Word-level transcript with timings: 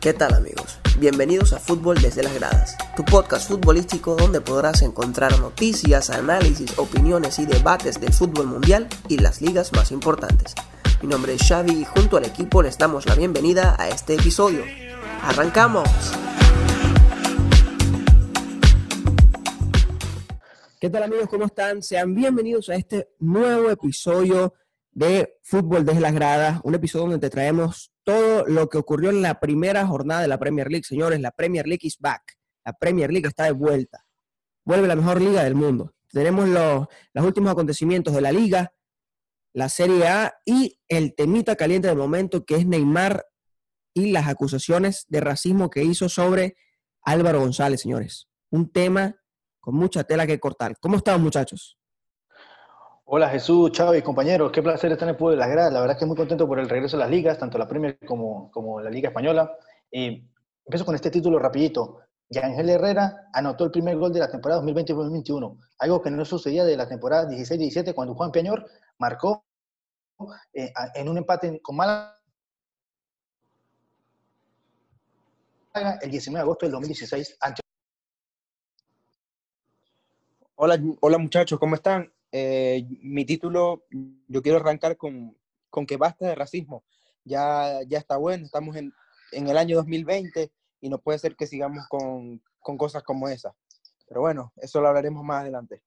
¿Qué 0.00 0.14
tal 0.14 0.32
amigos? 0.32 0.78
Bienvenidos 0.98 1.52
a 1.52 1.58
Fútbol 1.58 2.00
desde 2.00 2.22
las 2.22 2.32
gradas, 2.32 2.74
tu 2.96 3.04
podcast 3.04 3.46
futbolístico 3.46 4.16
donde 4.16 4.40
podrás 4.40 4.80
encontrar 4.80 5.38
noticias, 5.38 6.08
análisis, 6.08 6.78
opiniones 6.78 7.38
y 7.38 7.44
debates 7.44 8.00
del 8.00 8.10
fútbol 8.14 8.46
mundial 8.46 8.88
y 9.08 9.18
las 9.18 9.42
ligas 9.42 9.74
más 9.74 9.92
importantes. 9.92 10.54
Mi 11.02 11.08
nombre 11.08 11.34
es 11.34 11.46
Xavi 11.46 11.82
y 11.82 11.84
junto 11.84 12.16
al 12.16 12.24
equipo 12.24 12.62
les 12.62 12.78
damos 12.78 13.04
la 13.04 13.14
bienvenida 13.14 13.76
a 13.78 13.90
este 13.90 14.14
episodio. 14.14 14.64
¡Arrancamos! 15.22 15.86
¿Qué 20.80 20.88
tal 20.88 21.02
amigos? 21.02 21.28
¿Cómo 21.28 21.44
están? 21.44 21.82
Sean 21.82 22.14
bienvenidos 22.14 22.70
a 22.70 22.74
este 22.74 23.10
nuevo 23.18 23.68
episodio 23.68 24.54
de 24.92 25.36
Fútbol 25.42 25.84
desde 25.84 26.00
las 26.00 26.14
gradas, 26.14 26.60
un 26.64 26.74
episodio 26.74 27.06
donde 27.06 27.18
te 27.26 27.30
traemos 27.30 27.92
todo 28.04 28.44
lo 28.46 28.68
que 28.68 28.78
ocurrió 28.78 29.10
en 29.10 29.22
la 29.22 29.40
primera 29.40 29.86
jornada 29.86 30.22
de 30.22 30.28
la 30.28 30.38
Premier 30.38 30.68
League. 30.68 30.84
Señores, 30.84 31.20
la 31.20 31.30
Premier 31.30 31.66
League 31.66 31.86
is 31.86 31.98
back. 31.98 32.22
La 32.64 32.72
Premier 32.72 33.10
League 33.10 33.28
está 33.28 33.44
de 33.44 33.52
vuelta. 33.52 34.04
Vuelve 34.64 34.88
la 34.88 34.96
mejor 34.96 35.20
liga 35.20 35.44
del 35.44 35.54
mundo. 35.54 35.94
Tenemos 36.10 36.48
los, 36.48 36.86
los 37.12 37.24
últimos 37.24 37.52
acontecimientos 37.52 38.14
de 38.14 38.20
la 38.20 38.32
liga, 38.32 38.72
la 39.52 39.68
Serie 39.68 40.06
A 40.08 40.34
y 40.44 40.78
el 40.88 41.14
temita 41.14 41.56
caliente 41.56 41.88
del 41.88 41.96
momento 41.96 42.44
que 42.44 42.56
es 42.56 42.66
Neymar 42.66 43.24
y 43.94 44.12
las 44.12 44.28
acusaciones 44.28 45.06
de 45.08 45.20
racismo 45.20 45.70
que 45.70 45.82
hizo 45.82 46.08
sobre 46.08 46.56
Álvaro 47.02 47.40
González, 47.40 47.80
señores. 47.80 48.28
Un 48.50 48.70
tema 48.70 49.16
con 49.60 49.74
mucha 49.74 50.04
tela 50.04 50.26
que 50.26 50.40
cortar. 50.40 50.76
¿Cómo 50.80 50.96
están, 50.96 51.22
muchachos? 51.22 51.79
Hola 53.12 53.28
Jesús, 53.28 53.72
Chávez, 53.72 54.04
compañeros, 54.04 54.52
qué 54.52 54.62
placer 54.62 54.92
estar 54.92 55.08
en 55.08 55.14
el 55.14 55.16
Pueblo 55.16 55.32
de 55.32 55.40
las 55.40 55.50
Gradas. 55.50 55.72
La 55.72 55.80
verdad 55.80 55.98
que 55.98 56.06
muy 56.06 56.14
contento 56.14 56.46
por 56.46 56.60
el 56.60 56.68
regreso 56.68 56.96
de 56.96 57.02
las 57.02 57.10
ligas, 57.10 57.36
tanto 57.38 57.58
la 57.58 57.66
Premier 57.66 57.98
como, 58.06 58.52
como 58.52 58.80
la 58.80 58.88
Liga 58.88 59.08
Española. 59.08 59.50
Eh, 59.90 60.24
empiezo 60.64 60.84
con 60.84 60.94
este 60.94 61.10
título 61.10 61.40
rapidito. 61.40 62.02
Yangel 62.28 62.70
Herrera 62.70 63.28
anotó 63.32 63.64
el 63.64 63.72
primer 63.72 63.96
gol 63.96 64.12
de 64.12 64.20
la 64.20 64.30
temporada 64.30 64.62
2020-2021, 64.62 65.58
algo 65.80 66.00
que 66.00 66.12
no 66.12 66.24
sucedía 66.24 66.62
de 66.62 66.76
la 66.76 66.86
temporada 66.86 67.28
16-17 67.28 67.94
cuando 67.94 68.14
Juan 68.14 68.30
Peñor 68.30 68.64
marcó 68.98 69.44
eh, 70.52 70.72
en 70.94 71.08
un 71.08 71.18
empate 71.18 71.60
con 71.60 71.74
Málaga 71.74 72.14
el 76.00 76.10
19 76.12 76.38
de 76.38 76.42
agosto 76.42 76.66
del 76.66 76.72
2016 76.74 77.38
ante 77.40 77.60
Hola, 80.54 80.78
hola 81.00 81.18
muchachos, 81.18 81.58
¿cómo 81.58 81.74
están? 81.74 82.08
Eh, 82.32 82.86
mi 83.02 83.24
título, 83.24 83.84
yo 84.28 84.42
quiero 84.42 84.58
arrancar 84.58 84.96
con, 84.96 85.36
con, 85.68 85.86
que 85.86 85.96
basta 85.96 86.26
de 86.26 86.34
racismo. 86.34 86.84
Ya, 87.24 87.80
ya 87.86 87.98
está 87.98 88.16
bueno, 88.16 88.44
estamos 88.44 88.76
en, 88.76 88.92
en, 89.32 89.48
el 89.48 89.58
año 89.58 89.76
2020 89.76 90.50
y 90.80 90.88
no 90.88 90.98
puede 90.98 91.18
ser 91.18 91.36
que 91.36 91.46
sigamos 91.46 91.86
con, 91.88 92.42
con 92.60 92.76
cosas 92.78 93.02
como 93.02 93.28
esa. 93.28 93.54
Pero 94.06 94.22
bueno, 94.22 94.52
eso 94.56 94.80
lo 94.80 94.88
hablaremos 94.88 95.24
más 95.24 95.42
adelante. 95.42 95.82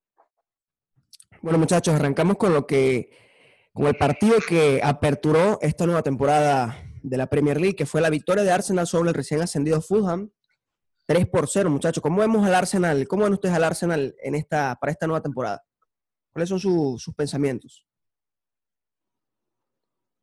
Bueno, 1.42 1.60
muchachos, 1.60 1.96
arrancamos 1.96 2.38
con 2.38 2.54
lo 2.54 2.68
que, 2.68 3.10
con 3.74 3.88
el 3.88 3.96
partido 3.96 4.36
que 4.48 4.82
aperturó 4.84 5.60
esta 5.62 5.86
nueva 5.86 6.04
temporada 6.04 6.78
de 7.02 7.18
la 7.18 7.28
Premier 7.28 7.60
League, 7.60 7.76
que 7.76 7.86
fue 7.86 8.02
la 8.02 8.10
victoria 8.10 8.44
de 8.44 8.52
Arsenal 8.52 8.88
sobre 8.88 9.10
el 9.10 9.16
recién 9.16 9.42
ascendido 9.42 9.82
Fulham. 9.82 10.32
3 11.06 11.28
por 11.28 11.50
0, 11.50 11.70
muchachos. 11.70 12.02
¿Cómo 12.02 12.22
vemos 12.22 12.46
al 12.48 12.56
Arsenal? 12.56 13.08
¿Cómo 13.10 13.24
ven 13.24 13.34
ustedes 13.34 13.56
al 13.56 13.66
Arsenal 13.66 14.16
en 14.24 14.36
esta, 14.36 14.78
para 14.80 14.92
esta 14.92 15.06
nueva 15.06 15.22
temporada? 15.22 15.62
¿Cuáles 16.34 16.50
son 16.50 16.60
su, 16.60 16.98
sus 17.00 17.14
pensamientos? 17.14 17.86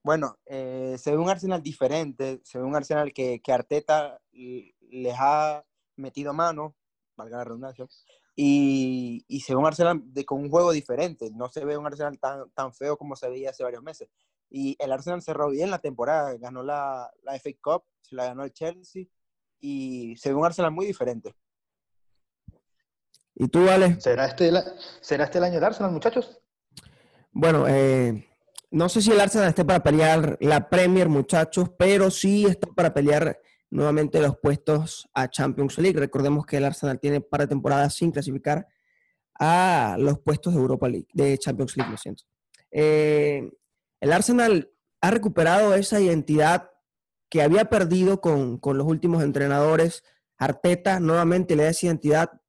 Bueno, 0.02 0.38
eh, 0.46 0.96
se 0.98 1.12
ve 1.12 1.18
un 1.18 1.28
Arsenal 1.28 1.62
diferente, 1.62 2.40
se 2.42 2.58
ve 2.58 2.64
un 2.64 2.74
Arsenal 2.74 3.12
que, 3.12 3.40
que 3.40 3.52
Arteta 3.52 4.20
les 4.32 5.14
ha 5.18 5.64
metido 5.96 6.32
mano, 6.32 6.74
valga 7.16 7.38
la 7.38 7.44
redundancia, 7.44 7.86
y, 8.34 9.24
y, 9.28 9.40
se 9.40 9.52
ve 9.54 9.60
un 9.60 9.66
Arsenal 9.66 10.00
de, 10.02 10.24
con 10.24 10.40
un 10.40 10.50
juego 10.50 10.72
diferente, 10.72 11.30
no 11.32 11.48
se 11.48 11.64
ve 11.64 11.76
un 11.76 11.86
Arsenal 11.86 12.18
tan, 12.18 12.50
tan 12.52 12.72
feo 12.72 12.96
como 12.96 13.14
se 13.14 13.28
veía 13.28 13.50
hace 13.50 13.62
varios 13.62 13.82
meses. 13.82 14.08
Y 14.48 14.76
el 14.80 14.92
Arsenal 14.92 15.22
cerró 15.22 15.50
bien 15.50 15.70
la 15.70 15.78
temporada, 15.78 16.36
ganó 16.38 16.62
la, 16.62 17.10
la 17.22 17.34
FA 17.36 17.50
Cup, 17.62 17.84
se 18.00 18.16
la 18.16 18.24
ganó 18.24 18.44
el 18.44 18.52
Chelsea, 18.52 19.04
y 19.60 20.16
se 20.16 20.30
ve 20.30 20.34
un 20.34 20.46
Arsenal 20.46 20.72
muy 20.72 20.86
diferente. 20.86 21.34
¿Y 23.40 23.48
tú, 23.48 23.64
Vale? 23.64 23.98
¿Será 23.98 24.26
este, 24.26 24.52
la, 24.52 24.62
¿Será 25.00 25.24
este 25.24 25.38
el 25.38 25.44
año 25.44 25.54
del 25.54 25.64
Arsenal, 25.64 25.92
muchachos? 25.92 26.42
Bueno, 27.32 27.66
eh, 27.66 28.28
no 28.70 28.90
sé 28.90 29.00
si 29.00 29.12
el 29.12 29.18
Arsenal 29.18 29.48
esté 29.48 29.64
para 29.64 29.82
pelear 29.82 30.36
la 30.42 30.68
Premier, 30.68 31.08
muchachos, 31.08 31.70
pero 31.78 32.10
sí 32.10 32.44
está 32.44 32.68
para 32.68 32.92
pelear 32.92 33.40
nuevamente 33.70 34.20
los 34.20 34.36
puestos 34.36 35.08
a 35.14 35.30
Champions 35.30 35.78
League. 35.78 35.98
Recordemos 35.98 36.44
que 36.44 36.58
el 36.58 36.66
Arsenal 36.66 37.00
tiene 37.00 37.22
para 37.22 37.46
temporadas 37.46 37.94
sin 37.94 38.10
clasificar 38.10 38.66
a 39.38 39.96
los 39.98 40.18
puestos 40.18 40.52
de 40.52 40.60
Europa 40.60 40.86
League, 40.90 41.08
de 41.14 41.38
Champions 41.38 41.78
League, 41.78 41.90
lo 41.92 41.96
siento. 41.96 42.24
Eh, 42.70 43.50
el 44.00 44.12
Arsenal 44.12 44.70
ha 45.00 45.10
recuperado 45.10 45.74
esa 45.74 45.98
identidad 45.98 46.68
que 47.30 47.40
había 47.40 47.70
perdido 47.70 48.20
con, 48.20 48.58
con 48.58 48.76
los 48.76 48.86
últimos 48.86 49.22
entrenadores. 49.24 50.04
Arteta 50.36 51.00
nuevamente 51.00 51.56
le 51.56 51.62
da 51.62 51.70
esa 51.70 51.86
identidad 51.86 52.40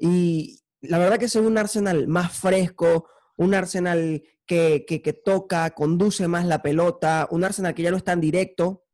y 0.00 0.60
la 0.80 0.98
verdad 0.98 1.18
que 1.18 1.26
es 1.26 1.34
un 1.36 1.58
Arsenal 1.58 2.08
más 2.08 2.32
fresco, 2.32 3.08
un 3.36 3.54
Arsenal 3.54 4.22
que, 4.46 4.84
que, 4.88 5.02
que, 5.02 5.12
toca, 5.12 5.70
conduce 5.70 6.26
más 6.26 6.46
la 6.46 6.62
pelota, 6.62 7.28
un 7.30 7.44
Arsenal 7.44 7.74
que 7.74 7.82
ya 7.82 7.90
no 7.90 7.98
es 7.98 8.04
tan 8.04 8.20
directo 8.20 8.84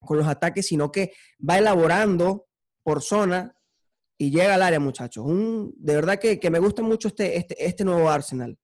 con 0.00 0.16
los 0.16 0.28
ataques, 0.28 0.66
sino 0.66 0.92
que 0.92 1.12
va 1.46 1.58
elaborando 1.58 2.46
por 2.82 3.02
zona 3.02 3.54
y 4.16 4.30
llega 4.30 4.54
al 4.54 4.62
área, 4.62 4.80
muchachos. 4.80 5.24
Un, 5.24 5.74
de 5.76 5.94
verdad 5.94 6.18
que, 6.18 6.38
que 6.38 6.50
me 6.50 6.58
gusta 6.58 6.82
mucho 6.82 7.08
este, 7.08 7.36
este, 7.36 7.66
este, 7.66 7.84
nuevo 7.84 8.08
Arsenal. 8.08 8.56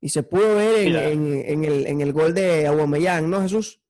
Y 0.00 0.08
se 0.08 0.22
pudo 0.22 0.56
ver 0.56 0.86
en, 0.86 0.96
en, 0.96 1.44
en, 1.48 1.64
el, 1.64 1.86
en 1.86 2.00
el 2.00 2.12
gol 2.12 2.34
de 2.34 2.66
Aubameyang, 2.66 3.28
¿no, 3.30 3.40
Jesús? 3.42 3.80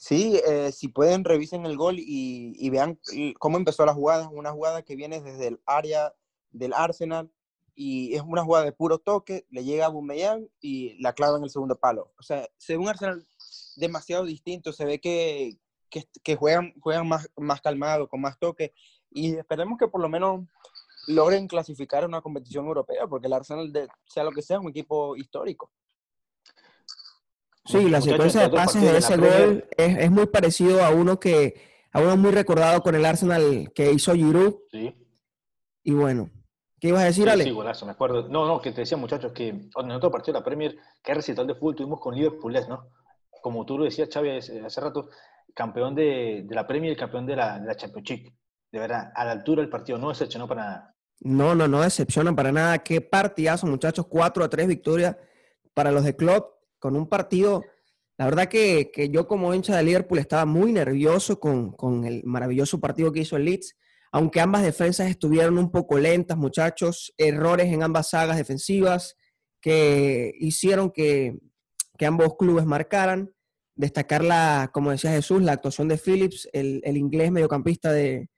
Sí, 0.00 0.40
eh, 0.46 0.72
si 0.72 0.88
pueden, 0.88 1.24
revisen 1.24 1.66
el 1.66 1.76
gol 1.76 1.96
y, 1.98 2.70
vean 2.70 2.98
cómo 3.38 3.58
empezó 3.58 3.84
la 3.84 3.92
jugada. 3.92 4.30
Una 4.30 4.50
jugada 4.50 4.80
que 4.82 4.96
viene 4.96 5.20
desde 5.20 5.48
el 5.48 5.60
área 5.66 6.14
del 6.52 6.72
Arsenal 6.72 7.30
y 7.74 8.14
es 8.14 8.22
una 8.22 8.42
jugada 8.42 8.64
de 8.64 8.72
puro 8.72 8.96
toque, 8.96 9.44
le 9.50 9.62
llega 9.62 9.84
a 9.84 9.90
Bumeyang 9.90 10.48
y 10.58 10.98
la 11.02 11.12
clava 11.12 11.36
en 11.36 11.44
el 11.44 11.50
segundo 11.50 11.78
palo. 11.78 12.14
O 12.18 12.22
sea, 12.22 12.48
se 12.56 12.72
ve 12.72 12.78
un 12.78 12.88
Arsenal 12.88 13.26
demasiado 13.76 14.24
distinto, 14.24 14.72
se 14.72 14.86
ve 14.86 15.00
que, 15.00 15.58
que, 15.90 16.08
que 16.22 16.34
juegan, 16.34 16.72
juegan 16.80 17.06
más, 17.06 17.30
más 17.36 17.60
calmado, 17.60 18.08
con 18.08 18.22
más 18.22 18.38
toque 18.38 18.72
y 19.10 19.36
esperemos 19.36 19.78
que 19.78 19.88
por 19.88 20.00
lo 20.00 20.08
menos 20.08 20.46
logren 21.08 21.46
clasificar 21.46 22.04
a 22.04 22.06
una 22.06 22.22
competición 22.22 22.64
europea, 22.64 23.06
porque 23.06 23.26
el 23.26 23.34
Arsenal, 23.34 23.70
de, 23.70 23.86
sea 24.06 24.24
lo 24.24 24.32
que 24.32 24.40
sea, 24.40 24.56
es 24.56 24.62
un 24.62 24.70
equipo 24.70 25.14
histórico. 25.14 25.70
Sí, 27.64 27.88
la 27.88 28.00
secuencia 28.00 28.42
de 28.42 28.50
pases 28.50 28.82
de 28.82 28.96
ese 28.96 29.16
gol 29.16 29.68
es, 29.76 29.98
es, 29.98 30.10
muy 30.10 30.26
parecido 30.26 30.82
a 30.82 30.90
uno 30.90 31.20
que 31.20 31.54
a 31.92 32.00
uno 32.00 32.16
muy 32.16 32.30
recordado 32.30 32.82
con 32.82 32.94
el 32.94 33.04
Arsenal 33.04 33.72
que 33.74 33.92
hizo 33.92 34.14
Giroud. 34.14 34.54
Sí. 34.70 34.94
Y 35.82 35.92
bueno, 35.92 36.30
¿qué 36.78 36.88
ibas 36.88 37.02
a 37.02 37.06
decir, 37.06 37.28
Ale? 37.28 37.44
Sí, 37.44 37.50
golazo, 37.50 37.86
me 37.86 37.92
acuerdo. 37.92 38.28
No, 38.28 38.46
no, 38.46 38.60
que 38.60 38.72
te 38.72 38.82
decía, 38.82 38.96
muchachos, 38.96 39.32
que 39.32 39.48
en 39.48 39.90
otro 39.90 40.10
partido 40.10 40.34
de 40.34 40.40
la 40.40 40.44
Premier, 40.44 40.76
¿qué 41.02 41.14
recital 41.14 41.46
de 41.46 41.54
fútbol 41.54 41.76
tuvimos 41.76 42.00
con 42.00 42.14
Liverpool, 42.14 42.54
¿no? 42.68 42.88
Como 43.42 43.64
tú 43.64 43.78
lo 43.78 43.84
decías, 43.84 44.08
Xavi, 44.12 44.30
hace 44.30 44.80
rato, 44.80 45.08
campeón 45.54 45.94
de, 45.94 46.44
de 46.46 46.54
la 46.54 46.66
Premier 46.66 46.92
y 46.92 46.96
campeón 46.96 47.26
de 47.26 47.36
la, 47.36 47.58
de 47.58 47.66
la 47.66 47.74
Championship. 47.74 48.28
De 48.70 48.78
verdad, 48.78 49.10
a 49.14 49.24
la 49.24 49.32
altura 49.32 49.62
del 49.62 49.70
partido 49.70 49.98
no 49.98 50.10
decepcionó 50.10 50.46
para 50.46 50.64
nada. 50.64 50.94
No, 51.20 51.54
no, 51.54 51.66
no 51.66 51.80
decepciona 51.82 52.34
para 52.34 52.52
nada. 52.52 52.78
Qué 52.78 53.00
partidazo, 53.00 53.66
muchachos. 53.66 54.06
4 54.06 54.44
a 54.44 54.48
3 54.48 54.68
victorias 54.68 55.16
para 55.74 55.90
los 55.90 56.04
de 56.04 56.14
Klopp 56.14 56.59
con 56.80 56.96
un 56.96 57.08
partido, 57.08 57.62
la 58.18 58.24
verdad 58.24 58.48
que, 58.48 58.90
que, 58.92 59.08
yo 59.08 59.28
como 59.28 59.54
hincha 59.54 59.76
de 59.76 59.82
Liverpool 59.82 60.18
estaba 60.18 60.44
muy 60.44 60.72
nervioso 60.72 61.38
con, 61.38 62.04
el 62.04 62.22
maravilloso 62.24 62.80
partido 62.80 63.12
que 63.12 63.20
hizo 63.20 63.36
el 63.36 63.44
Leeds, 63.44 63.76
aunque 64.12 64.40
ambas 64.40 64.62
defensas 64.62 65.08
estuvieron 65.08 65.56
un 65.56 65.70
poco 65.70 65.98
lentas, 65.98 66.36
muchachos, 66.36 67.14
errores 67.16 67.72
en 67.72 67.82
ambas 67.82 68.10
sagas 68.10 68.36
defensivas 68.36 69.16
que 69.60 70.34
hicieron 70.38 70.90
que, 70.90 71.38
ambos 72.00 72.36
clubes 72.36 72.66
marcaran. 72.66 73.32
Destacar 73.74 74.22
la, 74.22 74.70
como 74.74 74.90
decía 74.90 75.12
Jesús, 75.12 75.40
la 75.42 75.52
actuación 75.52 75.88
de 75.88 75.96
Phillips, 75.96 76.46
el, 76.52 76.96
inglés 76.96 77.30
mediocampista 77.30 77.92
de, 77.92 78.28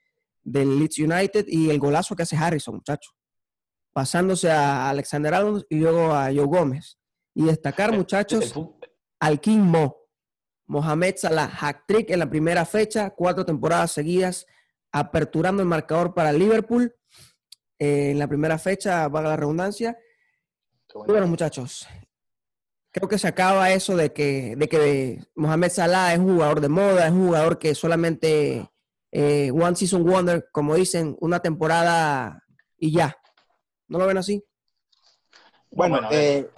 del 0.42 0.78
Leeds 0.78 0.98
United 0.98 1.46
y 1.48 1.70
el 1.70 1.80
golazo 1.80 2.14
que 2.14 2.22
hace 2.22 2.36
Harrison, 2.36 2.76
muchachos. 2.76 3.14
Pasándose 3.92 4.50
a 4.50 4.88
Alexander 4.90 5.34
Adams 5.34 5.66
y 5.68 5.76
luego 5.76 6.12
a 6.12 6.26
Joe 6.26 6.44
Gómez. 6.44 6.98
Y 7.34 7.44
destacar, 7.44 7.92
muchachos, 7.92 8.54
al 9.20 9.40
King 9.40 9.60
Mo. 9.60 9.98
Mohamed 10.66 11.16
Salah, 11.16 11.50
hat-trick 11.60 12.10
en 12.10 12.18
la 12.18 12.30
primera 12.30 12.64
fecha, 12.64 13.10
cuatro 13.10 13.44
temporadas 13.44 13.92
seguidas, 13.92 14.46
aperturando 14.90 15.62
el 15.62 15.68
marcador 15.68 16.14
para 16.14 16.32
Liverpool. 16.32 16.94
Eh, 17.78 18.12
en 18.12 18.18
la 18.18 18.28
primera 18.28 18.58
fecha, 18.58 19.08
valga 19.08 19.30
la 19.30 19.36
redundancia. 19.36 19.98
Bueno. 20.94 21.06
Y 21.08 21.12
bueno, 21.12 21.26
muchachos, 21.26 21.86
creo 22.90 23.08
que 23.08 23.18
se 23.18 23.26
acaba 23.26 23.70
eso 23.70 23.96
de 23.96 24.12
que, 24.12 24.54
de 24.56 24.68
que 24.68 25.24
Mohamed 25.34 25.70
Salah 25.70 26.12
es 26.12 26.18
un 26.18 26.34
jugador 26.34 26.60
de 26.60 26.68
moda, 26.68 27.06
es 27.06 27.12
un 27.12 27.26
jugador 27.26 27.58
que 27.58 27.74
solamente 27.74 28.70
eh, 29.10 29.50
one 29.50 29.74
season 29.74 30.04
wonder, 30.04 30.48
como 30.52 30.74
dicen, 30.74 31.16
una 31.20 31.40
temporada 31.40 32.42
y 32.76 32.92
ya. 32.92 33.16
¿No 33.88 33.98
lo 33.98 34.06
ven 34.06 34.18
así? 34.18 34.44
Bueno, 35.70 36.00
eh, 36.10 36.50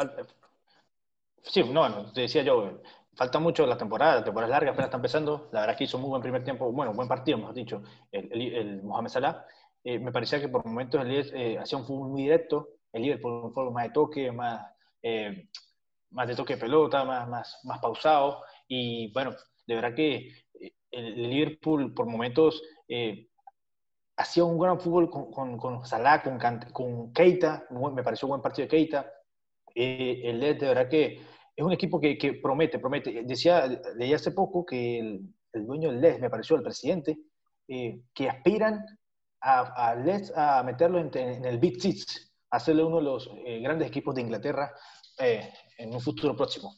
sí, 1.45 1.63
no, 1.65 2.13
te 2.13 2.23
decía 2.23 2.43
yo, 2.43 2.81
falta 3.15 3.39
mucho 3.39 3.67
la 3.67 3.79
temporada, 3.79 4.17
la 4.17 4.25
temporada 4.25 4.49
es 4.49 4.51
larga, 4.51 4.71
apenas 4.73 4.87
está 4.87 4.97
empezando. 4.97 5.49
La 5.53 5.61
verdad 5.61 5.75
es 5.75 5.79
que 5.79 5.85
hizo 5.85 5.99
muy 5.99 6.11
buen 6.11 6.23
primer 6.23 6.45
tiempo, 6.45 6.71
bueno, 6.73 6.93
buen 6.93 7.09
partido, 7.09 7.39
mejor 7.39 7.55
dicho, 7.55 7.83
el, 8.11 8.83
Mohamed 8.83 9.11
Salah. 9.11 9.45
Eh, 9.85 9.99
me 9.99 10.13
parecía 10.13 10.41
que 10.41 10.49
por 10.49 10.65
momentos 10.65 11.01
el 11.01 11.09
líder 11.09 11.59
hacía 11.59 11.79
un 11.79 11.87
fútbol 11.87 12.11
muy 12.11 12.23
directo, 12.23 12.69
el 12.93 13.03
líder 13.03 13.21
por 13.21 13.33
un 13.33 13.53
fútbol 13.53 13.73
más 13.73 13.85
de 13.85 13.91
toque, 13.91 14.33
más, 14.33 14.67
más 16.11 16.29
de 16.29 16.35
toque 16.35 16.55
de 16.55 16.61
pelota, 16.61 17.05
más, 17.05 17.29
más, 17.29 17.61
más 17.65 17.79
pausado. 17.81 18.43
Y 18.69 19.13
bueno, 19.13 19.35
de 19.67 19.75
verdad 19.75 19.95
que 19.95 20.29
eh, 20.61 20.73
el 20.91 21.29
Liverpool 21.29 21.93
por 21.95 22.07
momentos 22.07 22.63
eh, 22.89 23.29
hacía 24.17 24.45
un 24.45 24.59
gran 24.59 24.81
fútbol 24.81 25.11
con, 25.11 25.31
con, 25.31 25.59
con 25.59 25.85
Salah, 25.85 26.23
con, 26.23 26.39
con 26.73 27.13
Keita, 27.13 27.67
me 27.71 28.03
pareció 28.03 28.27
un 28.27 28.31
buen 28.31 28.43
partido 28.43 28.67
de 28.67 28.71
Keita. 28.71 29.11
Eh, 29.75 30.23
el 30.25 30.39
LED, 30.39 30.61
de 30.61 30.69
verdad 30.69 30.89
que 30.89 31.21
es 31.57 31.65
un 31.65 31.73
equipo 31.73 32.01
que, 32.01 32.41
promete, 32.43 32.79
promete. 32.79 33.23
Decía, 33.25 33.67
leí 33.97 34.13
hace 34.13 34.33
poco 34.33 34.65
que 34.65 34.99
el, 34.99 35.35
el 35.53 35.67
dueño 35.67 35.91
del 35.91 36.01
LED, 36.01 36.21
me 36.21 36.31
pareció 36.31 36.57
el 36.57 36.63
presidente, 36.63 37.19
que 37.67 38.29
aspiran 38.29 38.85
a, 39.41 39.93
a 39.93 40.59
a 40.59 40.63
meterlo 40.63 40.99
en, 40.99 41.45
el 41.45 41.59
Big 41.59 41.81
Six, 41.81 42.33
hacerle 42.51 42.85
uno 42.85 42.99
de 42.99 43.05
los 43.05 43.31
grandes 43.63 43.89
equipos 43.89 44.15
de 44.15 44.23
Inglaterra 44.23 44.73
en 45.19 45.95
un 45.95 46.01
futuro 46.01 46.37
próximo. 46.37 46.75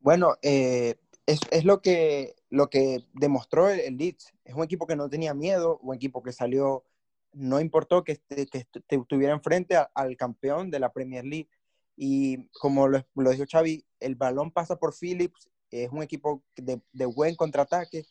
Bueno, 0.00 0.34
eh, 0.42 0.96
es, 1.26 1.64
lo, 1.64 1.80
que, 1.80 2.34
lo 2.50 2.68
que 2.68 3.04
demostró 3.14 3.70
el, 3.70 3.96
Leeds. 3.96 4.34
Es 4.44 4.54
un 4.54 4.62
equipo 4.62 4.86
que 4.86 4.96
no 4.96 5.08
tenía 5.08 5.32
miedo, 5.32 5.78
un 5.78 5.94
equipo 5.94 6.22
que 6.22 6.32
salió, 6.32 6.84
no 7.32 7.60
importó 7.60 8.04
que, 8.04 8.20
que 8.28 8.66
estuviera 8.88 9.32
enfrente 9.32 9.76
al 9.94 10.16
campeón 10.16 10.70
de 10.70 10.80
la 10.80 10.92
Premier 10.92 11.24
League. 11.24 11.48
Y 11.96 12.48
como 12.50 12.88
lo, 12.88 13.06
lo, 13.14 13.30
dijo 13.30 13.44
Xavi, 13.50 13.84
el 14.00 14.14
balón 14.16 14.50
pasa 14.50 14.76
por 14.76 14.94
Phillips, 14.94 15.48
es 15.70 15.90
un 15.90 16.02
equipo 16.02 16.42
de, 16.56 16.80
de 16.92 17.06
buen 17.06 17.34
contraataque 17.36 18.06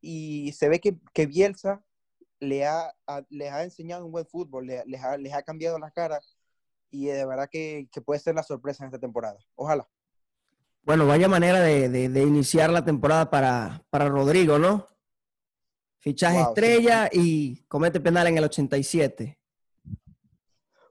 y 0.00 0.52
se 0.52 0.68
ve 0.68 0.80
que, 0.80 0.98
que 1.12 1.26
Bielsa 1.26 1.82
le 2.40 2.66
ha, 2.66 2.94
les 3.30 3.50
ha 3.50 3.64
enseñado 3.64 4.06
un 4.06 4.12
buen 4.12 4.26
fútbol, 4.26 4.66
les, 4.66 5.02
ha, 5.02 5.16
les 5.16 5.32
ha 5.32 5.42
cambiado 5.42 5.78
la 5.78 5.90
cara 5.90 6.20
y 6.90 7.06
de 7.06 7.26
verdad 7.26 7.48
que, 7.50 7.88
que, 7.92 8.00
puede 8.00 8.20
ser 8.20 8.34
la 8.34 8.42
sorpresa 8.42 8.84
en 8.84 8.88
esta 8.88 9.00
temporada. 9.00 9.38
Ojalá. 9.54 9.88
Bueno, 10.82 11.06
vaya 11.06 11.28
manera 11.28 11.60
de, 11.60 11.88
de, 11.88 12.22
iniciar 12.22 12.70
la 12.70 12.84
temporada 12.84 13.28
para, 13.28 13.84
para, 13.90 14.08
Rodrigo, 14.08 14.58
¿no? 14.58 14.86
Fichaje 15.98 16.40
estrella 16.40 17.10
y 17.12 17.62
comete 17.64 18.00
penal 18.00 18.28
en 18.28 18.38
el 18.38 18.44
87. 18.44 19.38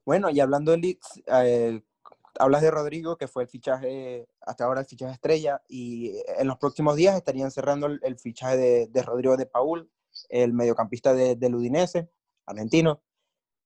Bueno, 0.06 0.30
y 0.30 0.40
hablando 0.40 0.72
de 0.72 0.78
Leeds, 0.78 1.24
eh, 1.26 1.82
hablas 2.40 2.62
de 2.62 2.72
Rodrigo, 2.72 3.18
que 3.18 3.28
fue 3.28 3.44
el 3.44 3.50
fichaje, 3.50 4.28
hasta 4.42 4.66
ahora 4.66 4.82
el 4.82 4.86
fichaje 4.86 5.14
estrella, 5.14 5.62
y 5.68 6.14
en 6.38 6.48
los 6.48 6.58
próximos 6.58 6.96
días 6.96 7.16
estarían 7.16 7.52
cerrando 7.52 7.88
el, 7.88 8.20
fichaje 8.20 8.88
de, 8.88 9.02
Rodrigo 9.02 9.38
de 9.38 9.46
Paul, 9.46 9.90
el 10.30 10.54
mediocampista 10.54 11.14
de, 11.14 11.36
del 11.36 11.56
Udinese, 11.56 12.10
argentino, 12.46 13.02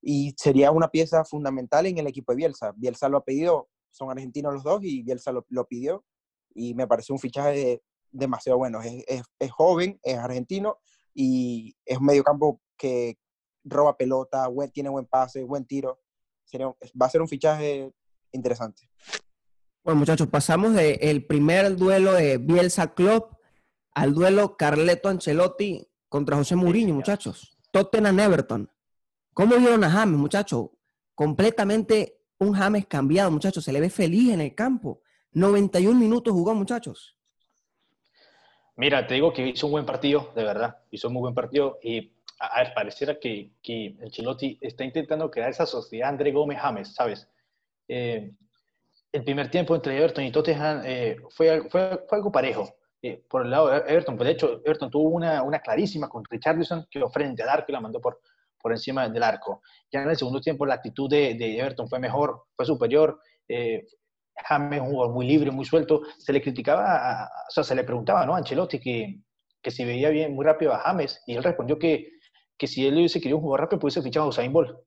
y 0.00 0.34
sería 0.36 0.70
una 0.70 0.88
pieza 0.88 1.24
fundamental 1.24 1.86
en 1.86 1.98
el 1.98 2.06
equipo 2.06 2.32
de 2.32 2.36
Bielsa. 2.36 2.72
Bielsa 2.76 3.08
lo 3.08 3.18
ha 3.18 3.24
pedido, 3.24 3.68
son 3.90 4.10
argentinos 4.10 4.52
los 4.52 4.64
dos 4.64 4.80
y 4.82 5.02
Bielsa 5.02 5.32
lo, 5.32 5.66
pidió 5.66 6.04
y 6.54 6.74
me 6.74 6.86
parece 6.86 7.12
un 7.12 7.20
fichaje 7.20 7.82
demasiado 8.10 8.58
bueno. 8.58 8.82
Es, 8.82 9.22
es, 9.38 9.52
joven, 9.52 10.00
es 10.02 10.18
argentino 10.18 10.78
y 11.14 11.76
es 11.84 11.98
un 11.98 12.06
mediocampo 12.06 12.60
que 12.76 13.16
roba 13.64 13.96
pelota, 13.96 14.48
tiene 14.72 14.88
buen 14.88 15.06
pase, 15.06 15.44
buen 15.44 15.64
tiro. 15.64 16.00
Sería, 16.44 16.66
va 16.66 17.06
a 17.06 17.10
ser 17.10 17.22
un 17.22 17.28
fichaje 17.28 17.92
interesante. 18.32 18.88
Bueno, 19.84 20.00
muchachos, 20.00 20.28
pasamos 20.28 20.74
del 20.74 20.98
el 21.00 21.26
primer 21.26 21.76
duelo 21.76 22.12
de 22.12 22.38
Bielsa 22.38 22.94
Club 22.94 23.36
al 23.94 24.14
duelo 24.14 24.56
Carleto 24.56 25.08
Ancelotti 25.08 25.86
contra 26.08 26.36
José 26.36 26.56
Mourinho, 26.56 26.94
muchachos. 26.94 27.56
Tottenham 27.70 28.20
Everton. 28.20 28.70
¿Cómo 29.34 29.56
vieron 29.56 29.82
a 29.82 29.90
James, 29.90 30.18
muchachos? 30.18 30.70
Completamente 31.14 32.20
un 32.38 32.52
James 32.52 32.86
cambiado, 32.86 33.30
muchachos. 33.30 33.64
Se 33.64 33.72
le 33.72 33.80
ve 33.80 33.90
feliz 33.90 34.32
en 34.32 34.40
el 34.40 34.54
campo. 34.54 35.00
91 35.32 35.98
minutos 35.98 36.32
jugó, 36.32 36.54
muchachos. 36.54 37.16
Mira, 38.76 39.06
te 39.06 39.14
digo 39.14 39.32
que 39.32 39.48
hizo 39.48 39.66
un 39.66 39.72
buen 39.72 39.86
partido, 39.86 40.32
de 40.34 40.44
verdad. 40.44 40.78
Hizo 40.90 41.08
un 41.08 41.14
muy 41.14 41.22
buen 41.22 41.34
partido. 41.34 41.78
Y 41.82 42.12
a, 42.38 42.62
ver, 42.62 42.74
pareciera 42.74 43.18
que, 43.18 43.52
que 43.62 43.96
el 44.00 44.10
Chilotti 44.10 44.58
está 44.60 44.84
intentando 44.84 45.30
crear 45.30 45.50
esa 45.50 45.66
sociedad 45.66 46.10
André 46.10 46.32
Gómez-James, 46.32 46.94
¿sabes? 46.94 47.28
Eh, 47.88 48.32
el 49.12 49.24
primer 49.24 49.50
tiempo 49.50 49.74
entre 49.74 49.96
Everton 49.98 50.24
y 50.24 50.32
Tottenham 50.32 50.82
eh, 50.84 51.16
fue, 51.30 51.68
fue, 51.68 52.00
algo 52.10 52.32
parejo. 52.32 52.74
Eh, 53.02 53.22
por 53.28 53.42
el 53.42 53.50
lado 53.50 53.68
de 53.68 53.76
Everton, 53.78 54.16
pues 54.16 54.26
de 54.26 54.32
hecho, 54.32 54.62
Everton 54.64 54.90
tuvo 54.90 55.10
una, 55.10 55.58
clarísima 55.60 56.08
con 56.08 56.24
Richardson 56.24 56.86
que 56.90 57.04
frente 57.12 57.42
al 57.42 57.48
arco 57.48 57.66
y 57.68 57.72
la 57.72 57.80
mandó 57.80 58.00
por, 58.00 58.20
encima 58.64 59.08
del 59.08 59.22
arco. 59.22 59.60
Ya 59.90 60.02
en 60.02 60.10
el 60.10 60.16
segundo 60.16 60.40
tiempo 60.40 60.64
la 60.64 60.74
actitud 60.74 61.10
de, 61.10 61.32
Everton 61.58 61.88
fue 61.88 61.98
mejor, 61.98 62.44
fue 62.54 62.64
superior. 62.64 63.20
Eh, 63.48 63.86
James 64.34 64.80
un 64.80 65.12
muy 65.12 65.26
libre, 65.26 65.50
muy 65.50 65.64
suelto. 65.64 66.02
Se 66.16 66.32
le 66.32 66.40
criticaba, 66.40 67.28
o 67.48 67.50
sea, 67.50 67.64
se 67.64 67.74
le 67.74 67.84
preguntaba 67.84 68.24
¿no? 68.24 68.34
a 68.34 68.38
Ancelotti 68.38 68.80
que, 68.80 69.70
si 69.70 69.84
veía 69.84 70.08
bien 70.08 70.34
muy 70.34 70.44
rápido 70.44 70.72
a 70.72 70.78
James 70.78 71.20
y 71.26 71.34
él 71.34 71.42
respondió 71.42 71.78
que, 71.78 72.08
si 72.60 72.86
él 72.86 72.94
hubiese 72.94 73.20
querido 73.20 73.38
un 73.38 73.42
jugador 73.42 73.62
rápido, 73.62 73.80
pudiese 73.80 74.00
fichar 74.00 74.22
a 74.22 74.26
Usain 74.26 74.52
Bolt. 74.52 74.78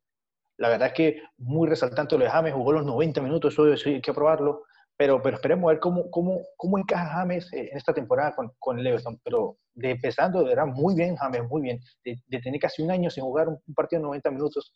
La 0.58 0.70
verdad 0.70 0.88
es 0.90 0.94
que 0.94 1.22
muy 1.38 1.68
resaltante 1.68 2.18
lo 2.18 2.24
de 2.24 2.30
James, 2.30 2.54
jugó 2.54 2.72
los 2.72 2.86
90 2.86 3.22
minutos, 3.22 3.54
eso, 3.54 3.90
hay 3.90 4.02
que 4.02 4.14
probarlo. 4.14 4.64
Pero, 4.98 5.22
pero 5.22 5.36
esperemos 5.36 5.68
ver 5.68 5.80
cómo, 5.80 6.10
cómo, 6.10 6.42
cómo 6.56 6.78
encaja 6.78 7.10
James 7.16 7.52
en 7.52 7.76
esta 7.76 7.94
temporada 7.94 8.34
con, 8.34 8.52
con 8.60 8.80
el 8.80 8.88
Everton. 8.88 9.20
Pero 9.24 9.58
de 9.74 9.92
empezando, 9.92 10.40
de 10.40 10.46
verdad, 10.46 10.68
muy 10.68 10.96
bien 10.96 11.16
James, 11.18 11.44
muy 11.50 11.62
bien. 11.62 11.80
De, 12.04 12.40
tener 12.40 12.60
casi 12.60 12.82
un 12.82 12.92
año 12.92 13.10
sin 13.10 13.24
jugar 13.24 13.50
un, 13.50 13.62
partido 13.76 14.00
de 14.00 14.06
90 14.06 14.32
minutos, 14.32 14.74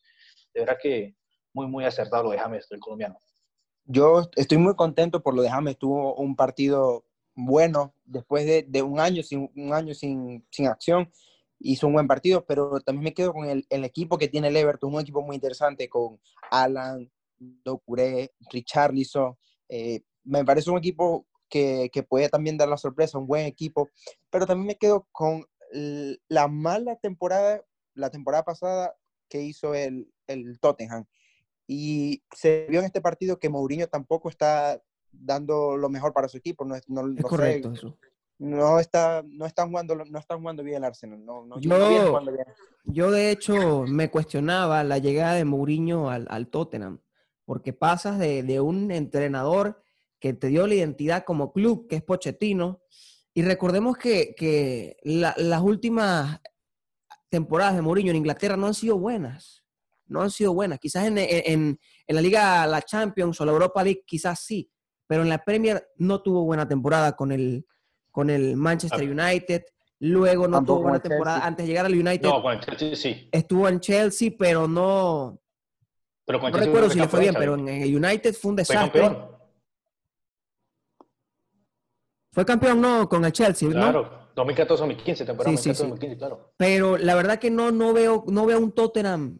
de 0.53 0.59
verdad 0.59 0.77
que 0.81 1.15
muy, 1.53 1.67
muy 1.67 1.85
acertado 1.85 2.23
lo 2.23 2.31
de 2.31 2.39
James, 2.39 2.67
el 2.69 2.79
colombiano. 2.79 3.17
Yo 3.85 4.29
estoy 4.35 4.57
muy 4.57 4.75
contento 4.75 5.23
por 5.23 5.33
lo 5.33 5.41
de 5.41 5.49
James. 5.49 5.77
Tuvo 5.77 6.15
un 6.15 6.35
partido 6.35 7.05
bueno 7.33 7.95
después 8.05 8.45
de, 8.45 8.63
de 8.67 8.81
un 8.81 8.99
año, 8.99 9.23
sin, 9.23 9.49
un 9.55 9.73
año 9.73 9.93
sin, 9.93 10.45
sin, 10.51 10.67
acción. 10.67 11.09
Hizo 11.59 11.87
un 11.87 11.93
buen 11.93 12.07
partido, 12.07 12.45
pero 12.45 12.79
también 12.79 13.03
me 13.03 13.13
quedo 13.13 13.33
con 13.33 13.45
el, 13.49 13.65
el, 13.69 13.83
equipo 13.83 14.17
que 14.17 14.27
tiene 14.27 14.47
el 14.47 14.57
Everton, 14.57 14.93
un 14.93 15.01
equipo 15.01 15.21
muy 15.21 15.35
interesante 15.35 15.89
con 15.89 16.19
Alan, 16.49 17.11
Docuré, 17.37 18.31
Richarlison, 18.51 19.35
eh, 19.69 20.01
me 20.23 20.43
parece 20.43 20.69
un 20.69 20.77
equipo 20.77 21.25
que, 21.49 21.89
que, 21.91 22.03
puede 22.03 22.29
también 22.29 22.57
dar 22.57 22.67
la 22.67 22.77
sorpresa, 22.77 23.17
un 23.17 23.27
buen 23.27 23.45
equipo, 23.45 23.89
pero 24.29 24.45
también 24.45 24.67
me 24.67 24.77
quedo 24.77 25.07
con 25.11 25.45
la 25.71 26.47
mala 26.47 26.95
temporada, 26.95 27.63
la 27.93 28.09
temporada 28.09 28.43
pasada 28.43 28.95
que 29.29 29.41
hizo 29.41 29.73
el, 29.73 30.11
el 30.27 30.59
Tottenham. 30.59 31.05
Y 31.67 32.23
se 32.35 32.65
vio 32.69 32.79
en 32.79 32.85
este 32.85 33.01
partido 33.01 33.37
que 33.37 33.49
Mourinho 33.49 33.87
tampoco 33.87 34.29
está 34.29 34.81
dando 35.11 35.77
lo 35.77 35.89
mejor 35.89 36.13
para 36.13 36.27
su 36.27 36.37
equipo. 36.37 36.65
No, 36.65 36.75
no, 36.87 37.15
es 37.15 37.23
correcto 37.23 37.71
eso. 37.71 37.97
No 38.39 38.79
está, 38.79 39.21
no 39.27 39.45
están 39.45 39.69
jugando, 39.69 39.95
no 39.95 40.17
están 40.17 40.39
jugando 40.39 40.63
bien 40.63 40.77
el 40.77 40.85
Arsenal. 40.85 41.23
No, 41.25 41.45
no, 41.45 41.59
yo, 41.59 41.89
bien. 41.89 42.45
yo, 42.85 43.11
de 43.11 43.31
hecho, 43.31 43.83
me 43.85 44.09
cuestionaba 44.09 44.81
la 44.85 44.97
llegada 44.97 45.33
de 45.33 45.43
Mourinho 45.43 46.09
al, 46.09 46.25
al 46.29 46.47
Tottenham, 46.47 47.01
porque 47.43 47.73
pasas 47.73 48.17
de, 48.17 48.43
de 48.43 48.61
un 48.61 48.91
entrenador 48.91 49.83
que 50.21 50.33
te 50.33 50.47
dio 50.47 50.67
la 50.67 50.75
identidad 50.75 51.25
como 51.25 51.51
club, 51.51 51.87
que 51.89 51.97
es 51.97 52.01
Pochettino. 52.01 52.81
Y 53.33 53.41
recordemos 53.41 53.97
que, 53.97 54.33
que 54.35 54.95
la, 55.03 55.33
las 55.37 55.61
últimas 55.61 56.39
temporadas 57.27 57.75
de 57.75 57.81
Mourinho 57.81 58.11
en 58.11 58.17
Inglaterra 58.17 58.55
no 58.55 58.67
han 58.67 58.73
sido 58.73 58.97
buenas. 58.97 59.65
No 60.07 60.21
han 60.21 60.31
sido 60.31 60.53
buenas. 60.53 60.79
Quizás 60.79 61.05
en, 61.07 61.17
en, 61.17 61.77
en, 62.07 62.15
la 62.15 62.21
Liga, 62.21 62.65
la 62.67 62.81
Champions 62.81 63.39
o 63.41 63.45
la 63.45 63.51
Europa 63.51 63.83
League, 63.83 64.03
quizás 64.07 64.39
sí. 64.39 64.71
Pero 65.07 65.23
en 65.23 65.29
la 65.29 65.43
Premier 65.43 65.89
no 65.97 66.21
tuvo 66.21 66.45
buena 66.45 66.67
temporada 66.67 67.15
con 67.17 67.33
el, 67.33 67.65
con 68.19 68.29
el 68.29 68.57
Manchester 68.57 69.09
United. 69.09 69.63
Luego 69.99 70.45
no 70.45 70.61
tuvo 70.61 70.81
buena 70.81 70.99
temporada. 70.99 71.45
Antes 71.45 71.65
de 71.65 71.69
llegar 71.69 71.85
al 71.85 71.93
United. 71.93 72.27
No, 72.27 72.41
con 72.41 72.51
el 72.51 72.59
Chelsea 72.59 72.95
sí. 72.97 73.29
Estuvo 73.31 73.69
en 73.69 73.79
Chelsea, 73.79 74.31
pero 74.37 74.67
no. 74.67 75.39
Pero 76.25 76.41
con 76.41 76.51
no 76.51 76.57
recuerdo 76.57 76.89
si 76.89 76.99
le 76.99 77.07
fue 77.07 77.21
bien, 77.21 77.33
pero 77.33 77.55
en 77.55 77.69
el 77.69 77.95
United 77.95 78.33
fue 78.33 78.49
un 78.49 78.55
desastre. 78.57 79.17
Fue 82.33 82.45
campeón, 82.45 82.81
no, 82.81 83.07
con 83.07 83.23
el 83.23 83.31
Chelsea, 83.31 83.69
¿no? 83.69 83.75
Claro, 83.75 84.29
2014-2015, 84.35 85.25
temporada 85.25 85.57
sí, 85.57 85.73
sí, 85.73 85.81
2015, 85.81 86.17
claro. 86.17 86.53
Pero 86.57 86.97
la 86.97 87.15
verdad 87.15 87.39
que 87.39 87.49
no, 87.49 87.71
no 87.71 87.93
veo, 87.93 88.25
no 88.27 88.45
veo 88.45 88.59
un 88.59 88.73
Tottenham 88.73 89.39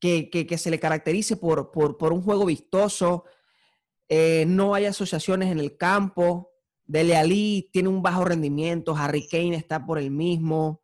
que, 0.00 0.30
que, 0.30 0.48
que 0.48 0.58
se 0.58 0.70
le 0.70 0.80
caracterice 0.80 1.36
por, 1.36 1.70
por, 1.70 1.96
por, 1.96 2.12
un 2.12 2.22
juego 2.22 2.44
vistoso. 2.44 3.24
eh, 4.08 4.44
no 4.48 4.74
hay 4.74 4.86
asociaciones 4.86 5.52
en 5.52 5.60
el 5.60 5.76
campo. 5.76 6.57
Dele 6.88 7.16
Ali 7.16 7.68
tiene 7.70 7.90
un 7.90 8.02
bajo 8.02 8.24
rendimiento, 8.24 8.96
Harry 8.96 9.28
Kane 9.28 9.54
está 9.54 9.84
por 9.84 9.98
el 9.98 10.10
mismo. 10.10 10.80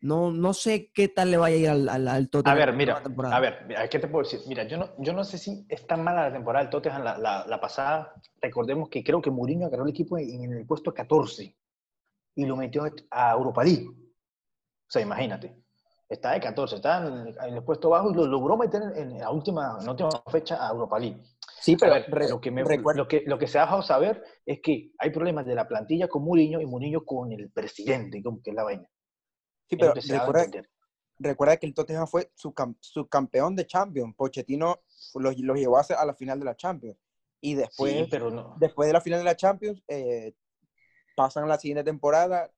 No, 0.00 0.32
no 0.32 0.54
sé 0.54 0.90
qué 0.92 1.08
tal 1.08 1.30
le 1.30 1.36
vaya 1.36 1.56
a 1.56 1.58
ir 1.58 1.68
al, 1.68 1.88
al, 1.88 2.08
al 2.08 2.30
Tottenham. 2.30 2.56
A 2.56 2.66
ver, 2.66 2.74
mira, 2.74 3.02
a 3.30 3.40
ver, 3.40 3.66
¿qué 3.90 3.98
te 3.98 4.08
puedo 4.08 4.24
decir? 4.24 4.40
Mira, 4.48 4.64
yo 4.64 4.78
no, 4.78 4.90
yo 4.98 5.12
no 5.12 5.22
sé 5.22 5.36
si 5.36 5.66
es 5.68 5.86
tan 5.86 6.02
mala 6.02 6.28
la 6.28 6.32
temporada 6.32 6.64
del 6.64 6.70
Tottenham 6.70 7.04
la, 7.04 7.18
la, 7.18 7.46
la 7.46 7.60
pasada. 7.60 8.14
Recordemos 8.40 8.88
que 8.88 9.04
creo 9.04 9.20
que 9.20 9.30
Mourinho 9.30 9.66
agarró 9.66 9.84
el 9.84 9.90
equipo 9.90 10.18
en, 10.18 10.50
el 10.52 10.66
puesto 10.66 10.92
14 10.92 11.56
y 12.36 12.46
lo 12.46 12.56
metió 12.56 12.84
a 13.10 13.32
Europa 13.32 13.64
League. 13.64 13.86
O 13.86 14.90
sea, 14.90 15.02
imagínate. 15.02 15.63
Está 16.08 16.32
de 16.32 16.40
14, 16.40 16.76
está 16.76 16.98
en, 16.98 17.54
el 17.54 17.64
puesto 17.64 17.88
bajo 17.90 18.10
y 18.10 18.14
lo 18.14 18.26
logró 18.26 18.56
meter 18.56 18.82
en, 18.94 19.18
la 19.18 19.30
última, 19.30 19.78
en 19.80 19.88
última 19.88 20.10
fecha 20.30 20.64
a 20.64 20.70
Europa 20.70 20.98
League. 20.98 21.22
Sí, 21.60 21.76
pero 21.76 21.94
lo, 22.28 22.40
que 22.40 22.50
me, 22.50 22.62
lo, 22.62 23.08
que, 23.08 23.22
lo 23.24 23.38
que 23.38 23.46
se 23.46 23.58
ha 23.58 23.62
dejado 23.62 23.82
saber 23.82 24.22
es 24.44 24.60
que 24.60 24.92
hay 24.98 25.10
problemas 25.10 25.46
de 25.46 25.54
la 25.54 25.66
plantilla 25.66 26.08
con 26.08 26.22
Mourinho 26.22 26.60
y 26.60 26.66
Mourinho 26.66 27.04
con 27.04 27.32
el 27.32 27.50
presidente, 27.50 28.22
como 28.22 28.42
que 28.42 28.50
es 28.50 28.56
la 28.56 28.64
vaina. 28.64 28.86
Sí, 29.66 29.76
pero 29.76 29.94
recuerda, 31.18 31.56
que 31.56 31.66
el 31.66 31.74
Tottenham 31.74 32.06
fue 32.06 32.30
subcampeón 32.34 33.56
de 33.56 33.66
Champions. 33.66 34.14
Pochettino 34.14 34.80
los, 35.14 35.36
llevó 35.36 35.78
a, 35.78 36.04
la 36.04 36.14
final 36.14 36.38
de 36.38 36.44
la 36.44 36.56
Champions. 36.56 36.98
Y 37.40 37.54
después, 37.54 38.08
pero 38.10 38.54
después 38.58 38.86
de 38.86 38.92
la 38.92 39.00
final 39.00 39.20
de 39.20 39.24
la 39.24 39.36
Champions, 39.36 39.82
eh, 39.88 40.34
pasan 41.16 41.48
la 41.48 41.58
siguiente 41.58 41.84
temporada. 41.84 42.50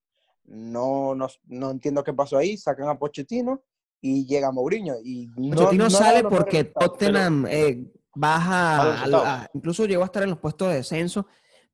No, 0.46 1.14
no, 1.14 1.28
no, 1.46 1.70
entiendo 1.70 2.04
qué 2.04 2.12
pasó 2.12 2.38
ahí. 2.38 2.56
Sacan 2.56 2.88
a 2.88 2.98
Pochettino 2.98 3.62
y 4.00 4.26
llega 4.26 4.52
Mourinho. 4.52 4.94
Y 5.02 5.28
Pochettino 5.28 5.90
sale 5.90 6.24
porque 6.24 6.64
Tottenham 6.64 7.46
eh, 7.48 7.92
baja, 8.14 9.48
incluso 9.52 9.86
llegó 9.86 10.02
a 10.02 10.06
estar 10.06 10.22
en 10.22 10.30
los 10.30 10.38
puestos 10.38 10.68
de 10.68 10.76
descenso 10.76 11.26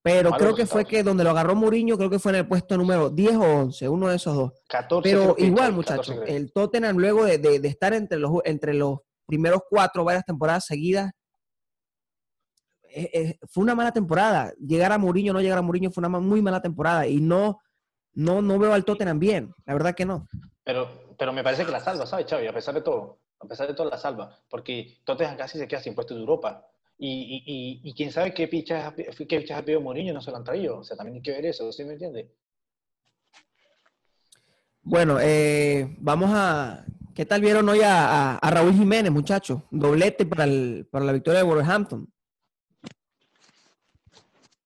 pero 0.02 0.32
creo 0.32 0.54
que 0.54 0.66
fue 0.66 0.84
que 0.84 1.04
donde 1.04 1.22
lo 1.22 1.30
agarró 1.30 1.54
Mourinho, 1.54 1.96
creo 1.96 2.10
que 2.10 2.18
fue 2.18 2.32
en 2.32 2.38
el 2.38 2.48
puesto 2.48 2.76
número 2.76 3.08
10 3.08 3.36
o 3.36 3.42
11, 3.42 3.88
uno 3.88 4.08
de 4.08 4.16
esos 4.16 4.34
dos. 4.34 4.52
14, 4.68 5.08
Pero 5.08 5.36
igual, 5.38 5.72
muchachos, 5.72 6.18
el 6.26 6.52
Tottenham 6.52 6.96
luego 6.96 7.24
de, 7.24 7.38
de, 7.38 7.68
estar 7.68 7.94
entre 7.94 8.18
los, 8.18 8.32
entre 8.44 8.74
los 8.74 8.98
primeros 9.26 9.62
cuatro 9.70 10.04
varias 10.04 10.24
temporadas 10.24 10.66
seguidas, 10.66 11.12
eh, 12.94 13.10
eh, 13.14 13.38
fue 13.48 13.62
una 13.62 13.76
mala 13.76 13.92
temporada. 13.92 14.52
Llegar 14.58 14.90
a 14.90 14.98
Mourinho, 14.98 15.32
no 15.32 15.40
llegar 15.40 15.58
a 15.58 15.62
Mourinho, 15.62 15.92
fue 15.92 16.00
una 16.04 16.18
muy 16.18 16.42
mala 16.42 16.60
temporada. 16.60 17.06
Y 17.06 17.20
no, 17.20 17.60
no, 18.14 18.42
no 18.42 18.58
veo 18.58 18.72
al 18.72 18.84
Tottenham 18.84 19.18
bien, 19.18 19.54
la 19.64 19.74
verdad 19.74 19.94
que 19.94 20.04
no. 20.04 20.28
Pero, 20.64 21.14
pero 21.18 21.32
me 21.32 21.42
parece 21.42 21.64
que 21.64 21.72
la 21.72 21.80
salva, 21.80 22.06
¿sabes, 22.06 22.26
Xavi? 22.28 22.46
A 22.46 22.52
pesar 22.52 22.74
de 22.74 22.82
todo, 22.82 23.18
a 23.40 23.46
pesar 23.46 23.66
de 23.66 23.74
todo 23.74 23.90
la 23.90 23.98
salva. 23.98 24.36
Porque 24.48 24.98
Tottenham 25.04 25.36
casi 25.36 25.58
se 25.58 25.66
queda 25.66 25.80
sin 25.80 25.94
puesto 25.94 26.14
de 26.14 26.20
Europa. 26.20 26.66
Y, 26.98 27.80
y, 27.82 27.94
quién 27.94 28.12
sabe 28.12 28.32
qué 28.32 28.46
pichas, 28.46 28.94
qué 28.94 29.40
pichas 29.40 29.58
ha 29.58 29.64
pedido 29.64 29.80
Mourinho 29.80 30.14
no 30.14 30.20
se 30.20 30.30
lo 30.30 30.36
han 30.36 30.44
traído. 30.44 30.78
O 30.78 30.84
sea, 30.84 30.96
también 30.96 31.16
hay 31.16 31.22
que 31.22 31.32
ver 31.32 31.46
eso, 31.46 31.72
¿sí 31.72 31.84
me 31.84 31.94
entiende? 31.94 32.30
Bueno, 34.82 35.18
eh, 35.20 35.96
vamos 35.98 36.30
a... 36.32 36.84
¿Qué 37.14 37.26
tal 37.26 37.40
vieron 37.40 37.68
hoy 37.68 37.80
a, 37.82 38.36
a, 38.36 38.50
Raúl 38.50 38.72
Jiménez, 38.72 39.10
muchachos? 39.10 39.62
Doblete 39.70 40.24
para, 40.26 40.44
el, 40.44 40.86
para 40.90 41.04
la 41.04 41.12
victoria 41.12 41.40
de 41.40 41.46
Wolverhampton. 41.46 42.08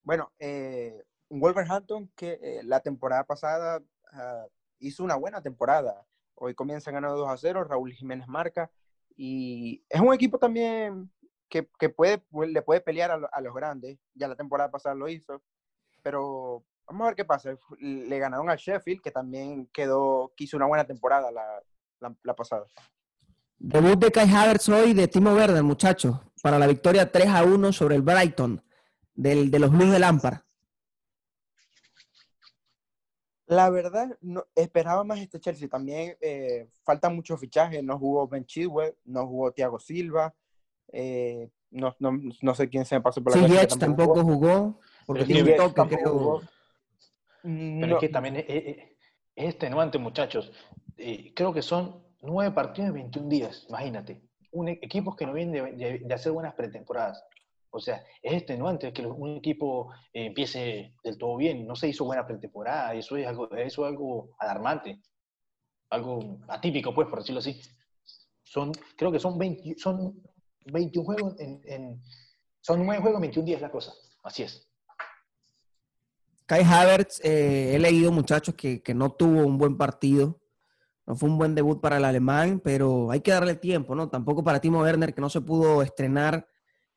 Bueno, 0.04 0.30
eh, 0.38 1.05
Wolverhampton 1.28 2.10
que 2.16 2.38
eh, 2.42 2.60
la 2.64 2.80
temporada 2.80 3.24
pasada 3.24 3.82
ah, 4.12 4.46
hizo 4.78 5.04
una 5.04 5.16
buena 5.16 5.42
temporada. 5.42 6.06
Hoy 6.34 6.54
comienza 6.54 6.90
ganando 6.90 7.16
2 7.16 7.28
a 7.28 7.36
0, 7.36 7.64
Raúl 7.64 7.92
Jiménez 7.92 8.28
marca. 8.28 8.70
Y 9.16 9.82
es 9.88 10.00
un 10.00 10.12
equipo 10.12 10.38
también 10.38 11.10
que, 11.48 11.68
que 11.78 11.88
puede, 11.88 12.22
le 12.48 12.62
puede 12.62 12.80
pelear 12.80 13.10
a, 13.10 13.40
los 13.40 13.54
grandes. 13.54 13.98
Ya 14.14 14.28
la 14.28 14.36
temporada 14.36 14.70
pasada 14.70 14.94
lo 14.94 15.08
hizo. 15.08 15.42
Pero 16.02 16.64
vamos 16.86 17.02
a 17.02 17.06
ver 17.06 17.16
qué 17.16 17.24
pasa. 17.24 17.56
Le 17.78 18.18
ganaron 18.18 18.50
al 18.50 18.58
Sheffield, 18.58 19.00
que 19.00 19.10
también 19.10 19.66
quedó, 19.72 20.32
que 20.36 20.44
hizo 20.44 20.56
una 20.56 20.66
buena 20.66 20.84
temporada 20.84 21.32
la, 21.32 21.62
la, 22.22 22.36
pasada. 22.36 22.66
Debut 23.58 23.98
de 23.98 24.12
Kai 24.12 24.28
Havertz 24.28 24.68
hoy 24.68 24.92
de 24.92 25.08
Timo 25.08 25.34
Werner, 25.34 25.62
muchachos, 25.62 26.20
para 26.42 26.58
la 26.58 26.66
victoria 26.66 27.10
3 27.10 27.28
a 27.28 27.42
1 27.42 27.72
sobre 27.72 27.94
el 27.94 28.02
Brighton 28.02 28.62
del, 29.14 29.50
de 29.50 29.58
los 29.58 29.70
Blues 29.70 29.90
de 29.90 29.98
Lampard. 29.98 30.45
La 33.46 33.70
verdad, 33.70 34.16
no, 34.20 34.44
esperaba 34.54 35.04
más 35.04 35.20
este 35.20 35.38
Chelsea. 35.38 35.68
También 35.68 36.16
eh, 36.20 36.68
faltan 36.82 37.14
muchos 37.14 37.38
fichajes. 37.38 37.82
No 37.82 37.98
jugó 37.98 38.26
Ben 38.26 38.44
Chilwell, 38.44 38.94
no 39.04 39.26
jugó 39.26 39.52
Thiago 39.52 39.78
Silva, 39.78 40.34
eh, 40.92 41.50
no, 41.70 41.94
no, 41.98 42.18
no, 42.40 42.54
sé 42.54 42.68
quién 42.68 42.84
se 42.84 42.94
me 42.94 43.00
pasó 43.00 43.22
por 43.22 43.36
la 43.36 43.68
sí, 43.68 43.78
tampoco 43.78 44.22
jugó. 44.22 44.80
porque 45.04 45.24
tiene 45.24 45.52
un 45.52 45.56
toque, 45.56 45.96
creo. 45.96 46.42
Pero 47.42 47.94
es 47.94 48.00
que 48.00 48.08
también 48.08 48.36
es, 48.36 48.44
es, 48.48 48.76
extenuante, 49.36 49.98
muchachos. 49.98 50.52
Eh, 50.96 51.32
creo 51.34 51.52
que 51.52 51.62
son 51.62 52.02
nueve 52.22 52.52
partidos 52.52 52.88
en 52.88 52.94
21 52.94 53.28
días, 53.28 53.66
imagínate. 53.68 54.22
Un, 54.52 54.68
e, 54.68 54.78
equipos 54.82 55.16
que 55.16 55.26
no 55.26 55.32
vienen 55.32 55.76
de, 55.76 56.14
hacer 56.14 56.32
buenas 56.32 56.54
pretemporadas. 56.54 57.22
O 57.76 57.80
sea, 57.80 58.02
es 58.22 58.32
extenuante 58.32 58.90
que 58.92 59.06
un 59.06 59.36
equipo 59.36 59.92
eh, 60.12 60.26
empiece 60.26 60.94
del 61.04 61.18
todo 61.18 61.36
bien. 61.36 61.66
No 61.66 61.76
se 61.76 61.88
hizo 61.88 62.06
buena 62.06 62.26
pretemporada. 62.26 62.94
Eso 62.94 63.16
es 63.16 63.26
algo, 63.26 63.50
eso 63.52 63.84
es 63.84 63.90
algo 63.90 64.30
alarmante. 64.38 65.02
Algo 65.90 66.38
atípico, 66.48 66.94
pues, 66.94 67.06
por 67.08 67.18
decirlo 67.18 67.40
así. 67.40 67.60
Son, 68.42 68.72
creo 68.96 69.12
que 69.12 69.20
son, 69.20 69.36
20, 69.36 69.74
son 69.76 70.22
21 70.64 71.04
juegos 71.04 71.34
en, 71.38 72.02
son 72.60 72.84
9 72.84 73.02
juegos, 73.02 73.20
21 73.20 73.46
días 73.46 73.60
la 73.60 73.70
cosa. 73.70 73.92
Así 74.22 74.42
es. 74.42 74.66
Kai 76.46 76.62
Havertz, 76.62 77.20
eh, 77.24 77.74
he 77.74 77.78
leído 77.78 78.10
muchachos 78.10 78.54
que, 78.54 78.82
no 78.94 79.12
tuvo 79.12 79.44
un 79.44 79.58
buen 79.58 79.76
partido. 79.76 80.40
No 81.06 81.14
fue 81.14 81.28
un 81.28 81.36
buen 81.36 81.54
debut 81.54 81.80
para 81.80 81.98
el 81.98 82.04
alemán, 82.04 82.60
pero 82.64 83.10
hay 83.10 83.20
que 83.20 83.32
darle 83.32 83.54
tiempo, 83.54 83.94
¿no? 83.94 84.08
Tampoco 84.08 84.42
para 84.42 84.60
Timo 84.60 84.80
Werner, 84.80 85.14
que 85.14 85.20
no 85.20 85.28
se 85.28 85.42
pudo 85.42 85.82
estrenar 85.82 86.48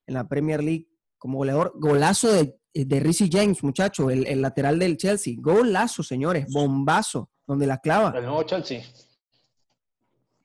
en 0.10 0.16
la 0.16 0.28
Premier 0.28 0.62
League 0.62 0.88
como 1.18 1.38
goleador. 1.38 1.72
Golazo 1.76 2.32
de, 2.34 2.60
de 2.74 3.00
Rizzy 3.00 3.30
James, 3.32 3.64
muchacho, 3.64 4.10
el, 4.10 4.26
el, 4.28 4.42
lateral 4.42 4.80
del 4.80 4.98
Chelsea. 4.98 5.36
Golazo, 5.38 6.04
señores. 6.04 6.48
Bombazo, 6.52 7.30
donde 7.48 7.68
la 7.68 7.78
clava. 7.78 8.12
El 8.18 8.26
nuevo 8.26 8.44
Chelsea. 8.44 8.84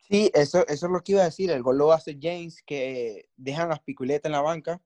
Sí, 0.09 0.31
eso, 0.35 0.67
eso 0.69 0.87
es 0.87 0.93
lo 0.93 1.01
que 1.01 1.13
iba 1.13 1.23
a 1.23 1.27
decir. 1.27 1.51
El 1.51 1.63
gol 1.63 1.79
lo 1.79 1.93
hace 1.93 2.19
James, 2.21 2.63
que 2.65 3.29
dejan 3.37 3.73
a 3.73 3.77
Spiculeta 3.77 4.29
en 4.29 4.33
la 4.33 4.43
banca 4.43 4.81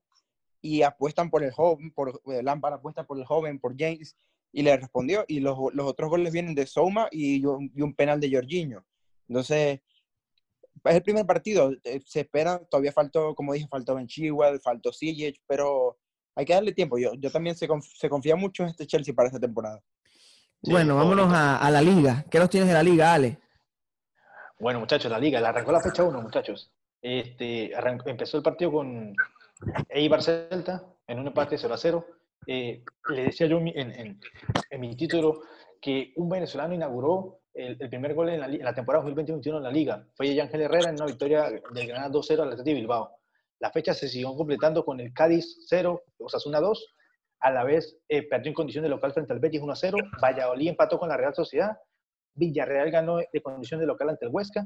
y 0.61 0.81
apuestan 0.81 1.29
por 1.29 1.43
el 1.43 1.51
joven, 1.51 1.91
por 1.91 2.21
eh, 2.27 2.41
Lampard 2.41 2.75
apuesta 2.75 3.05
por 3.05 3.17
el 3.17 3.25
joven, 3.25 3.59
por 3.59 3.75
James, 3.77 4.15
y 4.51 4.63
le 4.63 4.75
respondió. 4.77 5.25
Y 5.27 5.41
los, 5.41 5.57
otros 5.59 6.09
goles 6.09 6.31
vienen 6.31 6.55
de 6.55 6.65
Souma 6.65 7.09
y, 7.11 7.43
un 7.45 7.93
penal 7.95 8.19
de 8.19 8.31
Jorginho. 8.31 8.85
Entonces, 9.27 9.81
es 10.83 10.95
el 10.95 11.03
primer 11.03 11.25
partido. 11.25 11.71
Eh, 11.83 12.01
se 12.05 12.21
espera, 12.21 12.59
todavía 12.69 12.91
faltó, 12.91 13.35
como 13.35 13.53
dije, 13.53 13.67
faltó 13.69 13.95
Ben 13.95 14.07
Chilwell, 14.07 14.59
faltó 14.61 14.91
Sijic, 14.91 15.41
pero 15.47 15.97
hay 16.35 16.45
que 16.45 16.53
darle 16.53 16.73
tiempo. 16.73 16.97
Yo, 16.97 17.13
yo 17.15 17.31
también 17.31 17.55
se, 17.55 17.67
se 17.95 18.09
confía 18.09 18.35
mucho 18.35 18.63
en 18.63 18.69
este 18.69 18.87
Chelsea 18.87 19.13
para 19.13 19.27
esta 19.27 19.39
temporada. 19.39 19.81
bueno, 20.61 20.95
vámonos 20.95 21.33
a, 21.33 21.57
a, 21.57 21.71
la 21.71 21.81
liga. 21.81 22.25
¿Qué 22.29 22.39
nos 22.39 22.49
tienes 22.49 22.67
de 22.67 22.75
la 22.75 22.83
liga, 22.83 23.13
Ale? 23.13 23.39
Bueno, 24.59 24.79
muchachos, 24.79 25.09
la 25.09 25.19
liga, 25.19 25.39
la 25.39 25.49
arrancó 25.49 25.71
la 25.71 25.81
fecha 25.81 26.03
1, 26.03 26.21
muchachos. 26.21 26.71
Este, 27.01 27.71
empezó 28.05 28.37
el 28.37 28.43
partido 28.43 28.71
con 28.71 29.15
Eibar 29.87 30.21
Celta 30.21 30.83
en 31.07 31.19
un 31.19 31.27
empate 31.27 31.57
0 31.57 31.73
a 31.73 31.77
0. 31.77 32.05
Eh, 32.47 32.83
le 33.09 33.23
decía 33.23 33.47
yo 33.47 33.59
en, 33.59 34.19
mi 34.77 34.95
título 34.95 35.41
que 35.81 36.13
un 36.15 36.29
venezolano 36.29 36.73
inauguró 36.73 37.38
el, 37.53 37.77
primer 37.89 38.13
gol 38.13 38.29
en 38.29 38.63
la, 38.63 38.73
temporada 38.73 39.03
2021 39.05 39.57
en 39.57 39.63
la 39.63 39.71
liga. 39.71 40.05
Fue 40.15 40.39
Ángel 40.39 40.61
Herrera 40.61 40.89
en 40.89 40.95
una 40.95 41.05
victoria 41.05 41.49
del 41.49 41.87
Granada 41.87 42.11
2-0 42.11 42.41
al 42.41 42.51
Atlético 42.51 42.75
Bilbao. 42.75 43.11
La 43.59 43.71
fecha 43.71 43.93
se 43.93 44.07
siguió 44.07 44.35
completando 44.35 44.85
con 44.85 44.99
el 44.99 45.13
Cádiz 45.13 45.65
0, 45.67 46.03
Osasuna 46.19 46.59
2. 46.59 46.95
A 47.41 47.51
la 47.51 47.63
vez 47.63 47.97
eh, 48.07 48.27
perdió 48.27 48.49
en 48.49 48.53
condición 48.53 48.83
de 48.83 48.89
local 48.89 49.13
frente 49.13 49.33
al 49.33 49.39
Betis 49.39 49.61
1-0. 49.61 50.21
Valladolid 50.21 50.69
empató 50.69 50.99
con 50.99 51.09
la 51.09 51.17
Real 51.17 51.33
Sociedad 51.33 51.77
Villarreal 52.39 52.89
ganó 52.89 53.17
de 53.17 53.41
condición 53.41 53.79
de 53.79 53.85
local 53.85 54.09
ante 54.09 54.25
el 54.25 54.31
Huesca, 54.31 54.65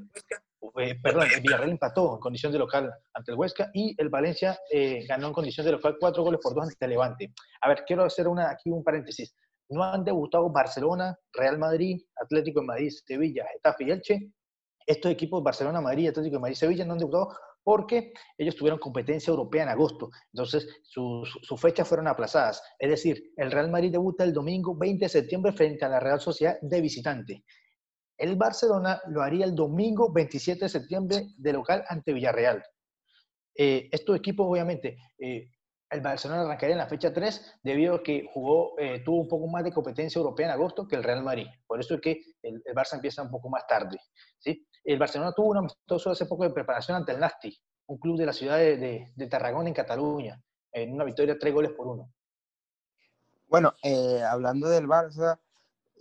eh, 0.77 0.95
perdón, 1.01 1.27
el 1.33 1.41
Villarreal 1.41 1.71
empató 1.71 2.13
en 2.13 2.19
condición 2.19 2.51
de 2.51 2.59
local 2.59 2.93
ante 3.13 3.31
el 3.31 3.37
Huesca 3.37 3.69
y 3.73 3.95
el 3.97 4.09
Valencia 4.09 4.57
eh, 4.71 5.05
ganó 5.07 5.27
en 5.27 5.33
condición 5.33 5.65
de 5.65 5.73
local 5.73 5.97
cuatro 5.99 6.23
goles 6.23 6.39
por 6.41 6.53
dos 6.53 6.63
ante 6.63 6.85
el 6.85 6.91
Levante. 6.91 7.33
A 7.61 7.69
ver, 7.69 7.83
quiero 7.85 8.03
hacer 8.03 8.27
una, 8.27 8.49
aquí 8.49 8.69
un 8.69 8.83
paréntesis. 8.83 9.35
No 9.73 9.83
han 9.83 10.03
debutado 10.03 10.49
Barcelona, 10.49 11.17
Real 11.33 11.57
Madrid, 11.57 12.01
Atlético 12.15 12.61
de 12.61 12.67
Madrid, 12.67 12.91
Sevilla, 13.05 13.45
Getafe 13.53 13.83
y 13.85 13.91
Elche. 13.91 14.31
Estos 14.85 15.11
equipos, 15.11 15.41
Barcelona, 15.41 15.81
Madrid, 15.81 16.09
Atlético 16.09 16.35
de 16.35 16.41
Madrid, 16.41 16.55
Sevilla, 16.55 16.85
no 16.85 16.93
han 16.93 16.99
debutado 16.99 17.29
porque 17.63 18.13
ellos 18.37 18.55
tuvieron 18.55 18.79
competencia 18.79 19.31
europea 19.31 19.63
en 19.63 19.69
agosto. 19.69 20.09
Entonces, 20.33 20.67
sus, 20.83 21.39
fechas 21.57 21.87
fueron 21.87 22.07
aplazadas. 22.07 22.61
Es 22.77 22.89
decir, 22.89 23.31
el 23.37 23.51
Real 23.51 23.71
Madrid 23.71 23.91
debuta 23.91 24.23
el 24.23 24.33
domingo 24.33 24.75
20 24.77 25.05
de 25.05 25.09
septiembre 25.09 25.53
frente 25.53 25.85
a 25.85 25.89
la 25.89 25.99
Real 25.99 26.19
Sociedad 26.19 26.57
de 26.61 26.81
visitante. 26.81 27.43
El 28.17 28.35
Barcelona 28.35 29.01
lo 29.07 29.21
haría 29.21 29.45
el 29.45 29.55
domingo 29.55 30.11
27 30.11 30.65
de 30.65 30.69
septiembre 30.69 31.27
de 31.37 31.53
local 31.53 31.83
ante 31.87 32.13
Villarreal. 32.13 32.63
Eh, 33.55 33.87
estos 33.91 34.17
equipos, 34.17 34.47
obviamente, 34.49 34.97
eh, 35.17 35.49
el 35.93 36.01
Barcelona 36.01 36.41
arrancaría 36.41 36.73
en 36.73 36.79
la 36.79 36.87
fecha 36.87 37.13
3 37.13 37.59
debido 37.63 37.95
a 37.95 38.03
que 38.03 38.27
jugó, 38.33 38.77
eh, 38.79 39.01
tuvo 39.03 39.21
un 39.21 39.27
poco 39.27 39.47
más 39.47 39.63
de 39.63 39.71
competencia 39.71 40.19
europea 40.19 40.47
en 40.47 40.51
agosto 40.51 40.87
que 40.87 40.95
el 40.95 41.03
Real 41.03 41.23
Madrid. 41.23 41.47
Por 41.67 41.79
eso 41.79 41.95
es 41.95 42.01
que 42.01 42.21
el, 42.41 42.63
Barça 42.75 42.95
empieza 42.95 43.21
un 43.21 43.29
poco 43.29 43.49
más 43.49 43.65
tarde. 43.67 43.99
¿sí? 44.39 44.67
El 44.83 44.99
Barcelona 44.99 45.33
tuvo 45.33 45.51
un 45.51 45.57
amistoso 45.57 46.09
hace 46.09 46.25
poco 46.25 46.43
de 46.43 46.49
preparación 46.49 46.97
ante 46.97 47.11
el 47.11 47.19
Nasti, 47.19 47.57
un 47.87 47.97
club 47.97 48.17
de 48.17 48.25
la 48.25 48.33
ciudad 48.33 48.57
de, 48.57 49.27
Tarragona, 49.29 49.69
en 49.69 49.75
Cataluña, 49.75 50.41
en 50.71 50.93
una 50.93 51.03
victoria 51.03 51.37
tres 51.39 51.53
goles 51.53 51.71
por 51.71 51.87
uno. 51.87 52.11
Bueno, 53.47 53.73
eh, 53.83 54.21
hablando 54.23 54.67
del 54.67 54.87
Barça, 54.87 55.39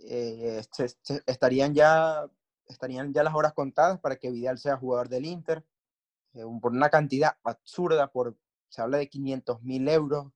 eh, 0.09 0.61
estarían, 1.27 1.75
ya, 1.75 2.25
estarían 2.67 3.13
ya 3.13 3.23
las 3.23 3.35
horas 3.35 3.53
contadas 3.53 3.99
para 3.99 4.15
que 4.15 4.31
Vidal 4.31 4.57
sea 4.57 4.77
jugador 4.77 5.07
del 5.07 5.25
Inter, 5.25 5.63
por 6.61 6.71
una 6.71 6.89
cantidad 6.89 7.37
absurda, 7.43 8.07
por 8.07 8.35
se 8.73 8.81
habla 8.81 8.97
de 8.97 9.07
500 9.07 9.61
mil 9.61 9.87
euros. 9.87 10.31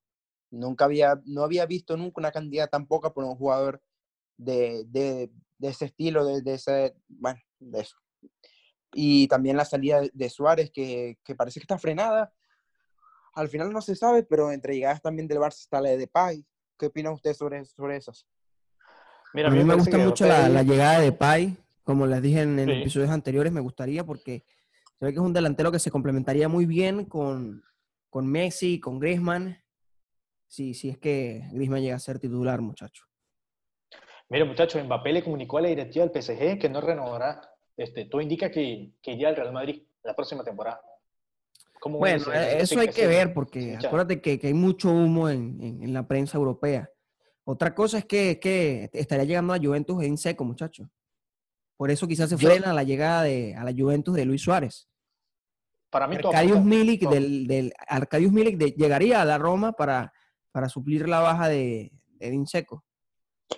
Nunca 0.51 0.85
había, 0.85 1.19
no 1.25 1.43
había 1.43 1.65
visto 1.65 1.97
nunca 1.97 2.21
una 2.21 2.31
cantidad 2.31 2.69
tan 2.69 2.85
poca 2.85 3.11
por 3.11 3.23
un 3.23 3.35
jugador 3.35 3.81
de, 4.37 4.83
de, 4.85 5.31
de 5.57 5.67
ese 5.67 5.85
estilo, 5.85 6.23
de, 6.23 6.43
de, 6.43 6.53
ese, 6.53 6.95
bueno, 7.07 7.39
de 7.59 7.79
eso. 7.79 7.97
Y 8.93 9.27
también 9.27 9.57
la 9.57 9.65
salida 9.65 10.01
de 10.13 10.29
Suárez, 10.29 10.69
que, 10.71 11.17
que, 11.23 11.33
parece 11.33 11.59
que 11.59 11.63
está 11.63 11.79
frenada. 11.79 12.31
Al 13.33 13.49
final 13.49 13.73
no 13.73 13.81
se 13.81 13.95
sabe, 13.95 14.21
pero 14.21 14.51
entre 14.51 14.75
llegadas 14.75 15.01
también 15.01 15.27
del 15.27 15.39
Barça 15.39 15.61
está 15.61 15.81
la 15.81 15.89
de 15.89 15.97
Depay. 15.97 16.45
¿Qué 16.77 16.85
opina 16.85 17.11
usted 17.11 17.33
sobre, 17.33 17.65
sobre 17.65 17.97
esas? 17.97 18.27
Mira, 19.33 19.47
a 19.47 19.51
mí 19.51 19.63
me, 19.63 19.73
gusta 19.73 19.97
mucho 19.97 20.27
la, 20.27 20.47
la, 20.47 20.61
llegada 20.61 20.99
de 20.99 21.05
Depay. 21.05 21.57
Como 21.83 22.05
les 22.05 22.21
dije 22.21 22.41
en, 22.41 22.59
episodios 22.59 23.09
anteriores, 23.09 23.51
me 23.51 23.61
gustaría 23.61 24.03
porque 24.03 24.45
se 24.99 25.05
ve 25.05 25.11
que 25.11 25.19
es 25.19 25.25
un 25.25 25.33
delantero 25.33 25.71
que 25.71 25.79
se 25.79 25.89
complementaría 25.89 26.47
muy 26.47 26.67
bien 26.67 27.05
con, 27.05 27.63
con 28.17 28.25
Messi, 28.25 28.79
con 28.79 28.97
Griezmann, 28.97 29.63
si, 30.47 30.73
sí, 30.73 30.89
es 30.89 30.97
que 30.97 31.43
Griezmann 31.51 31.83
llega 31.83 31.97
a 31.97 31.99
ser 31.99 32.17
titular, 32.17 32.59
muchacho. 32.61 33.03
Mira, 34.29 34.43
muchachos, 34.43 34.83
Mbappé 34.83 35.13
le 35.13 35.23
comunicó 35.23 35.59
a 35.59 35.61
la 35.61 35.69
directiva 35.69 36.03
del 36.03 36.23
PSG 36.23 36.57
que 36.57 36.67
no 36.67 36.81
renovará. 36.81 37.39
Este, 37.75 38.05
todo 38.05 38.19
indica 38.19 38.49
que, 38.49 38.93
que 39.03 39.11
iría 39.11 39.29
al 39.29 39.35
Real 39.35 39.53
Madrid 39.53 39.83
la 40.01 40.15
próxima 40.15 40.43
temporada. 40.43 40.81
bueno, 41.85 42.33
eso 42.33 42.79
hay 42.79 42.87
que 42.87 43.05
ver 43.05 43.35
porque 43.35 43.77
acuérdate 43.77 44.19
que, 44.19 44.39
que, 44.39 44.47
hay 44.47 44.55
mucho 44.55 44.89
humo 44.89 45.29
en, 45.29 45.61
en, 45.61 45.93
la 45.93 46.07
prensa 46.07 46.39
europea. 46.39 46.89
Otra 47.43 47.75
cosa 47.75 47.99
es 47.99 48.05
que, 48.05 48.39
que 48.39 48.89
estaría 48.93 49.25
llegando 49.25 49.53
a 49.53 49.59
Juventus 49.59 50.03
en 50.03 50.17
seco, 50.17 50.43
muchachos. 50.43 50.87
Por 51.75 51.91
eso 51.91 52.07
quizás 52.07 52.31
se 52.31 52.37
frena 52.39 52.73
la 52.73 52.81
llegada 52.81 53.21
de, 53.21 53.53
a 53.53 53.63
la 53.63 53.73
Juventus 53.77 54.15
de 54.15 54.25
Luis 54.25 54.41
Suárez. 54.41 54.89
Para 55.89 56.07
mí 56.07 56.17
Arcadius 56.17 56.63
Milik, 56.63 57.09
del, 57.09 57.47
del, 57.47 57.73
Arcadius 57.87 58.31
Milik 58.31 58.57
llegaría 58.75 59.21
a 59.21 59.25
la 59.25 59.37
Roma 59.37 59.71
para, 59.71 60.13
para 60.51 60.67
suplir 60.69 61.07
la 61.07 61.19
baja 61.19 61.47
de, 61.47 61.91
de 62.19 62.29
Dinseco. 62.29 62.83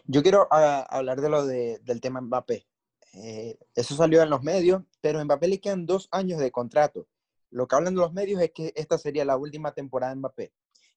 Yo 0.06 0.22
quiero 0.22 0.48
ah, 0.52 0.86
hablar 0.90 1.22
de 1.22 1.30
lo 1.30 1.46
de, 1.46 1.80
del 1.80 2.02
tema 2.02 2.22
Mbappé. 2.22 2.68
Eh, 3.14 3.58
eso 3.74 3.96
salió 3.96 4.22
en 4.22 4.30
los 4.30 4.44
medios, 4.44 4.84
pero 5.02 5.20
a 5.20 5.26
Mbappé 5.26 5.48
le 5.48 5.60
quedan 5.60 5.86
dos 5.86 6.08
años 6.12 6.40
de 6.40 6.52
contrato. 6.52 7.08
Lo 7.50 7.68
que 7.68 7.76
hablan 7.76 7.96
de 7.96 8.02
los 8.02 8.14
medios 8.14 8.42
es 8.42 8.52
que 8.52 8.72
esta 8.76 8.98
sería 8.98 9.26
la 9.26 9.38
última 9.38 9.74
temporada 9.74 10.14
de 10.14 10.20
Mbappé. 10.20 10.54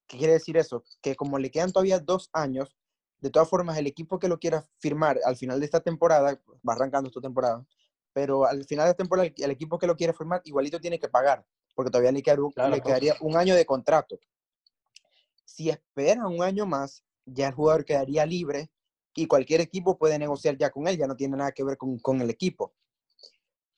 ¿Qué 0.07 0.19
quiere 0.19 0.35
decir 0.35 0.57
eso? 0.59 0.85
Que 1.01 1.17
como 1.17 1.39
le 1.39 1.51
quedan 1.51 1.73
todavía 1.73 1.99
dos 1.99 2.29
años, 2.35 2.77
de 3.21 3.31
todas 3.31 3.49
formas, 3.49 3.79
el 3.79 3.87
equipo 3.87 4.19
que 4.19 4.29
lo 4.29 4.39
quiera 4.39 4.67
firmar 4.79 5.19
al 5.25 5.37
final 5.37 5.61
de 5.61 5.65
esta 5.65 5.81
temporada, 5.81 6.39
va 6.69 6.73
arrancando 6.75 7.09
esta 7.09 7.21
temporada, 7.21 7.65
pero 8.13 8.47
al 8.47 8.65
final 8.65 8.89
de 8.89 8.95
temporada 8.95 9.29
el, 9.37 9.51
equipo 9.51 9.79
que 9.79 9.87
lo 9.87 9.97
quiere 9.97 10.13
formar 10.13 10.43
igualito 10.45 10.81
tiene 10.81 10.99
que 10.99 11.09
pagar, 11.09 11.45
porque 11.75 11.91
todavía 11.91 12.13
le, 12.13 12.23
quedaría 12.23 13.17
un 13.21 13.37
año 13.37 13.55
de 13.55 13.65
contrato. 13.65 14.19
Si 15.45 15.71
esperan 15.71 16.27
un 16.27 16.43
año 16.43 16.67
más, 16.67 17.05
ya 17.25 17.49
el 17.49 17.55
jugador 17.55 17.85
quedaría 17.85 18.27
libre 18.27 18.71
y 19.15 19.27
cualquier 19.27 19.61
equipo 19.61 19.99
puede 19.99 20.19
negociar 20.19 20.57
ya 20.57 20.71
con 20.71 20.89
él, 20.89 20.97
ya 20.97 21.07
no 21.07 21.17
tiene 21.17 21.37
nada 21.37 21.53
que 21.53 21.65
ver 21.65 21.77
con, 21.77 22.21
el 22.21 22.31
equipo. 22.31 22.75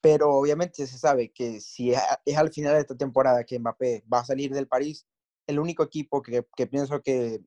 Pero 0.01 0.31
obviamente 0.31 0.87
se 0.87 0.99
sabe 0.99 1.33
que 1.33 1.61
si 1.61 1.93
es, 1.93 2.01
al 2.37 2.53
final 2.53 2.75
de 2.75 2.81
esta 2.81 2.97
temporada 2.97 3.45
que 3.45 3.59
Mbappé 3.59 4.05
va 4.13 4.21
a 4.21 4.25
salir 4.25 4.53
del 4.53 4.69
París, 4.69 5.07
el 5.47 5.59
único 5.59 5.83
equipo 5.83 6.23
que, 6.23 6.43
pienso 6.67 7.01
que, 7.03 7.41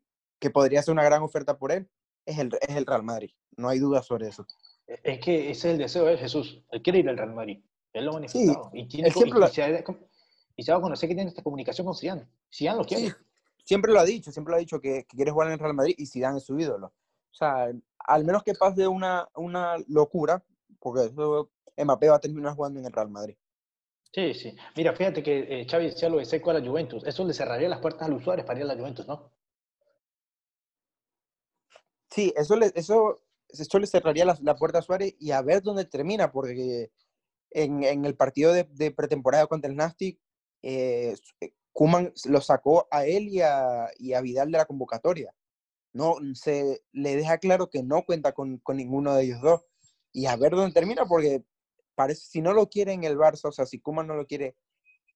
podría 0.54 0.82
ser 0.82 0.94
una 0.94 1.04
gran 1.04 1.22
oferta 1.22 1.58
por 1.58 1.72
él 1.72 1.90
es 2.26 2.40
el, 2.40 2.52
es 2.62 2.76
el 2.76 2.86
Real 2.86 3.04
Madrid. 3.04 3.32
No 3.56 3.70
hay 3.70 3.80
duda 3.80 4.02
sobre 4.04 4.28
eso. 4.28 4.46
Es 4.88 5.20
que 5.20 5.52
ese 5.52 5.52
es 5.52 5.66
el 5.66 5.78
deseo 5.78 6.06
de 6.06 6.18
Jesús. 6.18 6.64
Él 6.72 6.82
quiere 6.82 7.00
ir 7.00 7.10
al 7.10 7.18
Real 7.18 7.34
Madrid. 7.34 7.60
Él 7.92 8.06
lo 8.06 8.12
ha 8.12 8.14
manifestado. 8.16 8.70
y, 8.74 8.88
tiene, 8.88 9.10
y, 9.10 9.12
se 9.12 9.20
va 10.72 10.78
a 10.78 10.82
conocer 10.82 11.10
que 11.10 11.16
tiene 11.16 11.30
esta 11.30 11.44
comunicación 11.44 11.86
con 11.86 11.96
Zidane. 11.96 12.28
Zidane 12.54 12.78
lo 12.78 12.86
quiere. 12.86 13.14
siempre 13.64 13.92
lo 13.92 14.00
ha 14.00 14.06
dicho. 14.06 14.32
Siempre 14.32 14.52
lo 14.52 14.58
ha 14.58 14.60
dicho 14.60 14.80
que, 14.80 15.06
quiere 15.06 15.32
jugar 15.32 15.48
en 15.48 15.54
el 15.54 15.60
Real 15.60 15.74
Madrid 15.74 15.96
y 15.98 16.06
Zidane 16.06 16.38
es 16.38 16.46
su 16.46 16.58
ídolo. 16.58 16.88
O 16.88 17.36
sea, 17.36 17.70
al 18.00 18.24
menos 18.24 18.44
que 18.44 18.54
pase 18.54 18.88
una, 18.88 19.28
una 19.36 19.76
locura, 19.88 20.44
porque 20.80 21.06
eso, 21.06 21.52
Mbappé 21.78 22.10
va 22.10 22.16
a 22.16 22.22
terminar 22.22 22.56
jugando 22.56 22.80
en 22.80 22.86
el 22.86 22.94
Real 22.94 23.10
Madrid. 23.10 23.36
Sí, 24.14 24.34
sí. 24.34 24.56
Mira, 24.76 24.94
fíjate 24.94 25.22
que 25.22 25.62
eh, 25.62 25.68
Xavi 25.70 25.86
decía 25.86 26.10
lo 26.10 26.18
de 26.18 26.26
seco 26.26 26.50
a 26.52 26.54
la 26.54 26.66
Juventus. 26.66 27.04
Eso 27.06 27.26
le 27.26 27.34
cerraría 27.34 27.68
las 27.68 27.80
puertas 27.80 28.08
al 28.08 28.14
usuario 28.14 28.46
para 28.46 28.60
ir 28.60 28.66
a 28.66 28.74
la 28.74 28.80
Juventus, 28.80 29.06
¿no? 29.08 29.32
Sí, 32.10 32.34
eso, 32.36 32.56
le, 32.56 32.72
eso 32.74 33.20
esto 33.50 33.80
le 33.80 33.88
cerraría 33.88 34.26
la, 34.26 34.56
puerta 34.56 34.80
a 34.80 34.82
Suárez 34.82 35.16
y 35.20 35.32
a 35.32 35.42
ver 35.42 35.62
dónde 35.62 35.86
termina, 35.86 36.32
porque 36.32 36.92
en, 37.52 37.84
en 37.84 38.06
el 38.06 38.16
partido 38.16 38.54
de, 38.54 38.92
pretemporada 38.92 39.48
contra 39.48 39.70
el 39.70 39.76
Nastic, 39.78 40.20
eh, 40.62 41.16
Kuman 41.74 42.14
lo 42.26 42.42
sacó 42.42 42.88
a 42.92 43.06
él 43.06 43.28
y 43.28 43.42
a, 43.42 43.90
y 43.98 44.14
a, 44.14 44.22
Vidal 44.22 44.52
de 44.52 44.58
la 44.58 44.66
convocatoria. 44.66 45.34
No, 45.94 46.16
se 46.34 46.84
le 46.92 47.16
deja 47.16 47.38
claro 47.38 47.70
que 47.70 47.84
no 47.84 48.04
cuenta 48.04 48.34
con, 48.34 48.58
con, 48.60 48.78
ninguno 48.78 49.14
de 49.16 49.24
ellos 49.26 49.42
dos. 49.42 49.66
Y 50.12 50.26
a 50.26 50.36
ver 50.36 50.54
dónde 50.54 50.74
termina, 50.74 51.06
porque 51.06 51.44
parece, 51.96 52.26
si 52.28 52.42
no 52.42 52.54
lo 52.54 52.70
quiere 52.70 52.94
en 52.94 53.04
el 53.04 53.18
Barça, 53.18 53.46
o 53.50 53.52
sea, 53.52 53.66
si 53.66 53.80
Kuman 53.80 54.08
no 54.08 54.16
lo 54.16 54.26
quiere, 54.26 54.56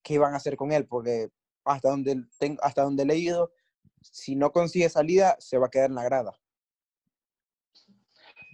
¿qué 0.04 0.20
van 0.20 0.34
a 0.34 0.38
hacer 0.38 0.56
con 0.56 0.72
él? 0.72 0.88
Porque 0.88 1.30
hasta 1.66 1.90
donde, 1.90 2.24
tengo, 2.40 2.64
hasta 2.64 2.84
donde 2.84 3.04
he 3.04 3.08
leído, 3.08 3.52
si 4.02 4.36
no 4.36 4.52
consigue 4.52 4.90
salida, 4.90 5.38
se 5.40 5.58
va 5.58 5.68
a 5.68 5.70
quedar 5.70 5.90
en 5.90 5.96
la 5.96 6.04
grada. 6.04 6.41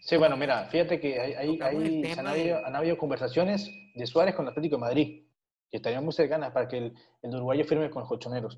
Sí, 0.08 0.16
bueno, 0.16 0.38
mira, 0.38 0.70
fíjate 0.70 1.02
que 1.02 1.20
hay, 1.20 1.60
han, 1.60 2.76
habido, 2.76 2.98
conversaciones 2.98 3.70
de 3.94 4.08
Suárez 4.08 4.36
con 4.36 4.46
el 4.46 4.52
Atlético 4.52 4.78
de 4.78 4.80
Madrid, 4.80 5.28
que 5.70 5.76
estarían 5.76 6.06
muy 6.06 6.14
cercanas 6.14 6.54
para 6.54 6.66
que 6.66 6.78
el, 6.78 6.94
el 7.24 7.36
uruguayo 7.36 7.66
firme 7.66 7.90
con 7.90 8.04
los 8.04 8.08
colchoneros. 8.08 8.58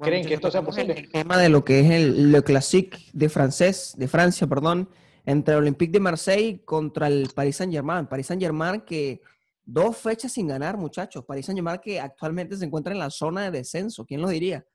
¿Creen 0.00 0.26
que 0.26 0.34
esto 0.34 0.50
sea 0.50 0.62
posible? 0.62 0.94
El 0.94 1.12
tema 1.12 1.38
de 1.38 1.48
lo 1.48 1.64
que 1.64 1.78
es 1.78 1.90
el 1.92 2.32
Le 2.32 2.42
Classique 2.42 2.98
de 3.12 3.28
francés, 3.28 3.94
de 3.96 4.08
Francia, 4.08 4.48
perdón, 4.48 4.88
entre 5.24 5.54
el 5.54 5.60
Olympique 5.60 5.92
de 5.92 6.00
Marseille 6.00 6.64
contra 6.64 7.06
el 7.06 7.28
Paris 7.32 7.54
Saint-Germain. 7.54 8.08
Paris 8.08 8.26
Saint-Germain 8.26 8.80
que 8.80 9.20
dos 9.64 9.96
fechas 9.96 10.32
sin 10.32 10.48
ganar, 10.48 10.76
muchachos. 10.76 11.24
Paris 11.24 11.46
Saint-Germain 11.46 11.78
que 11.78 12.00
actualmente 12.00 12.56
se 12.56 12.64
encuentra 12.64 12.92
en 12.92 12.98
la 12.98 13.10
zona 13.10 13.44
de 13.44 13.58
descenso. 13.58 14.04
¿Quién 14.04 14.20
lo 14.20 14.28
diría? 14.28 14.66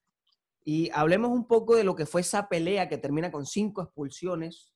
Y 0.63 0.89
hablemos 0.93 1.31
un 1.31 1.45
poco 1.45 1.75
de 1.75 1.83
lo 1.83 1.95
que 1.95 2.05
fue 2.05 2.21
esa 2.21 2.47
pelea 2.47 2.87
que 2.87 2.97
termina 2.97 3.31
con 3.31 3.45
cinco 3.45 3.81
expulsiones, 3.81 4.73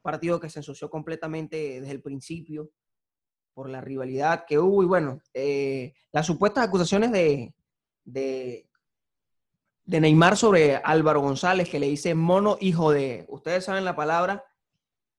partido 0.00 0.38
que 0.38 0.48
se 0.48 0.60
ensució 0.60 0.88
completamente 0.90 1.80
desde 1.80 1.90
el 1.90 2.02
principio 2.02 2.70
por 3.52 3.68
la 3.68 3.80
rivalidad 3.80 4.44
que 4.46 4.58
hubo 4.58 4.84
y 4.84 4.86
bueno, 4.86 5.20
eh, 5.34 5.92
las 6.12 6.26
supuestas 6.26 6.68
acusaciones 6.68 7.10
de, 7.10 7.52
de, 8.04 8.70
de, 9.84 10.00
Neymar 10.00 10.36
sobre 10.36 10.76
Álvaro 10.76 11.20
González, 11.20 11.68
que 11.68 11.80
le 11.80 11.88
dice 11.88 12.14
mono 12.14 12.56
hijo 12.60 12.92
de, 12.92 13.26
ustedes 13.28 13.64
saben 13.64 13.84
la 13.84 13.96
palabra, 13.96 14.44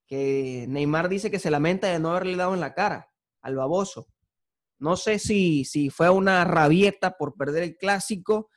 que 0.07 0.65
Neymar 0.69 1.09
dice 1.09 1.29
que 1.29 1.37
se 1.37 1.51
lamenta 1.51 1.87
de 1.87 1.99
no 1.99 2.11
haberle 2.11 2.37
dado 2.37 2.53
en 2.53 2.61
la 2.61 2.73
cara 2.73 3.11
al 3.41 3.57
baboso. 3.57 4.07
No 4.79 4.95
sé 4.95 5.19
si, 5.19 5.65
si 5.65 5.89
fue 5.89 6.09
una 6.09 6.45
rabieta 6.45 7.17
por 7.17 7.35
perder 7.35 7.63
el 7.63 7.77
clásico 7.77 8.49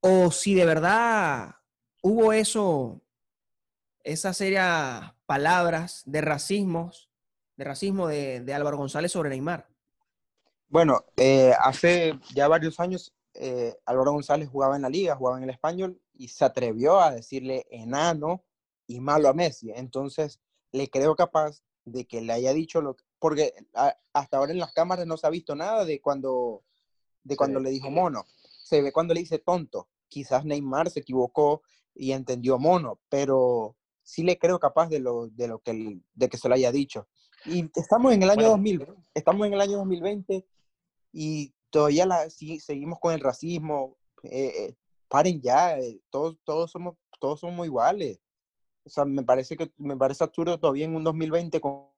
o 0.00 0.30
si 0.30 0.54
de 0.54 0.64
verdad 0.64 1.56
hubo 2.02 2.32
eso, 2.32 3.00
esas 4.02 4.36
serias 4.36 5.12
palabras 5.26 6.02
de 6.06 6.20
racismo, 6.20 6.90
de 7.56 7.64
racismo 7.64 8.08
de, 8.08 8.54
Álvaro 8.54 8.78
González 8.78 9.12
sobre 9.12 9.30
Neymar. 9.30 9.68
Bueno, 10.68 11.04
eh, 11.16 11.52
hace 11.60 12.18
ya 12.34 12.46
varios 12.46 12.78
años 12.78 13.14
eh, 13.34 13.76
Álvaro 13.86 14.12
González 14.12 14.48
jugaba 14.48 14.76
en 14.76 14.82
la 14.82 14.88
liga, 14.88 15.16
jugaba 15.16 15.38
en 15.38 15.44
el 15.44 15.50
español 15.50 16.00
y 16.14 16.28
se 16.28 16.44
atrevió 16.44 17.00
a 17.00 17.12
decirle 17.12 17.66
enano 17.70 18.44
y 18.86 19.00
malo 19.00 19.28
a 19.28 19.34
Messi. 19.34 19.70
Entonces, 19.74 20.40
le 20.72 20.90
creo 20.90 21.14
capaz 21.14 21.62
de 21.84 22.06
que 22.06 22.20
le 22.20 22.32
haya 22.32 22.52
dicho 22.52 22.80
lo 22.80 22.96
que, 22.96 23.04
porque 23.18 23.54
hasta 24.12 24.36
ahora 24.36 24.52
en 24.52 24.58
las 24.58 24.72
cámaras 24.72 25.06
no 25.06 25.16
se 25.16 25.26
ha 25.26 25.30
visto 25.30 25.54
nada 25.54 25.84
de 25.84 26.00
cuando, 26.00 26.64
de 27.22 27.36
cuando 27.36 27.60
le 27.60 27.70
dijo 27.70 27.90
mono 27.90 28.26
se 28.68 28.82
ve 28.82 28.92
cuando 28.92 29.14
le 29.14 29.20
dice 29.20 29.38
tonto. 29.38 29.88
Quizás 30.08 30.44
Neymar 30.44 30.90
se 30.90 31.00
equivocó 31.00 31.62
y 31.94 32.12
entendió 32.12 32.58
mono, 32.58 33.00
pero 33.08 33.76
sí 34.02 34.22
le 34.22 34.38
creo 34.38 34.58
capaz 34.58 34.88
de 34.88 35.00
lo, 35.00 35.28
de 35.28 35.48
lo 35.48 35.60
que, 35.60 36.00
de 36.14 36.28
que 36.28 36.36
se 36.36 36.48
lo 36.48 36.54
haya 36.54 36.70
dicho. 36.70 37.08
Y 37.46 37.70
estamos 37.74 38.12
en 38.12 38.22
el 38.22 38.30
año 38.30 38.48
2000, 38.50 38.86
estamos 39.14 39.46
en 39.46 39.54
el 39.54 39.60
año 39.60 39.78
2020 39.78 40.44
y 41.12 41.54
todavía 41.70 42.04
la, 42.04 42.28
sí, 42.28 42.60
seguimos 42.60 42.98
con 43.00 43.14
el 43.14 43.20
racismo. 43.20 43.96
Eh, 44.22 44.52
eh, 44.58 44.74
paren 45.08 45.40
ya, 45.40 45.78
eh, 45.78 46.00
todos, 46.10 46.36
todos, 46.44 46.70
somos, 46.70 46.96
todos 47.18 47.40
somos 47.40 47.66
iguales. 47.66 48.20
O 48.84 48.90
sea, 48.90 49.04
me 49.06 49.22
parece 49.22 49.56
que 49.56 49.72
me 49.78 49.96
parece 49.96 50.24
absurdo 50.24 50.58
todavía 50.58 50.84
en 50.84 50.94
un 50.94 51.04
2020 51.04 51.60
con... 51.60 51.88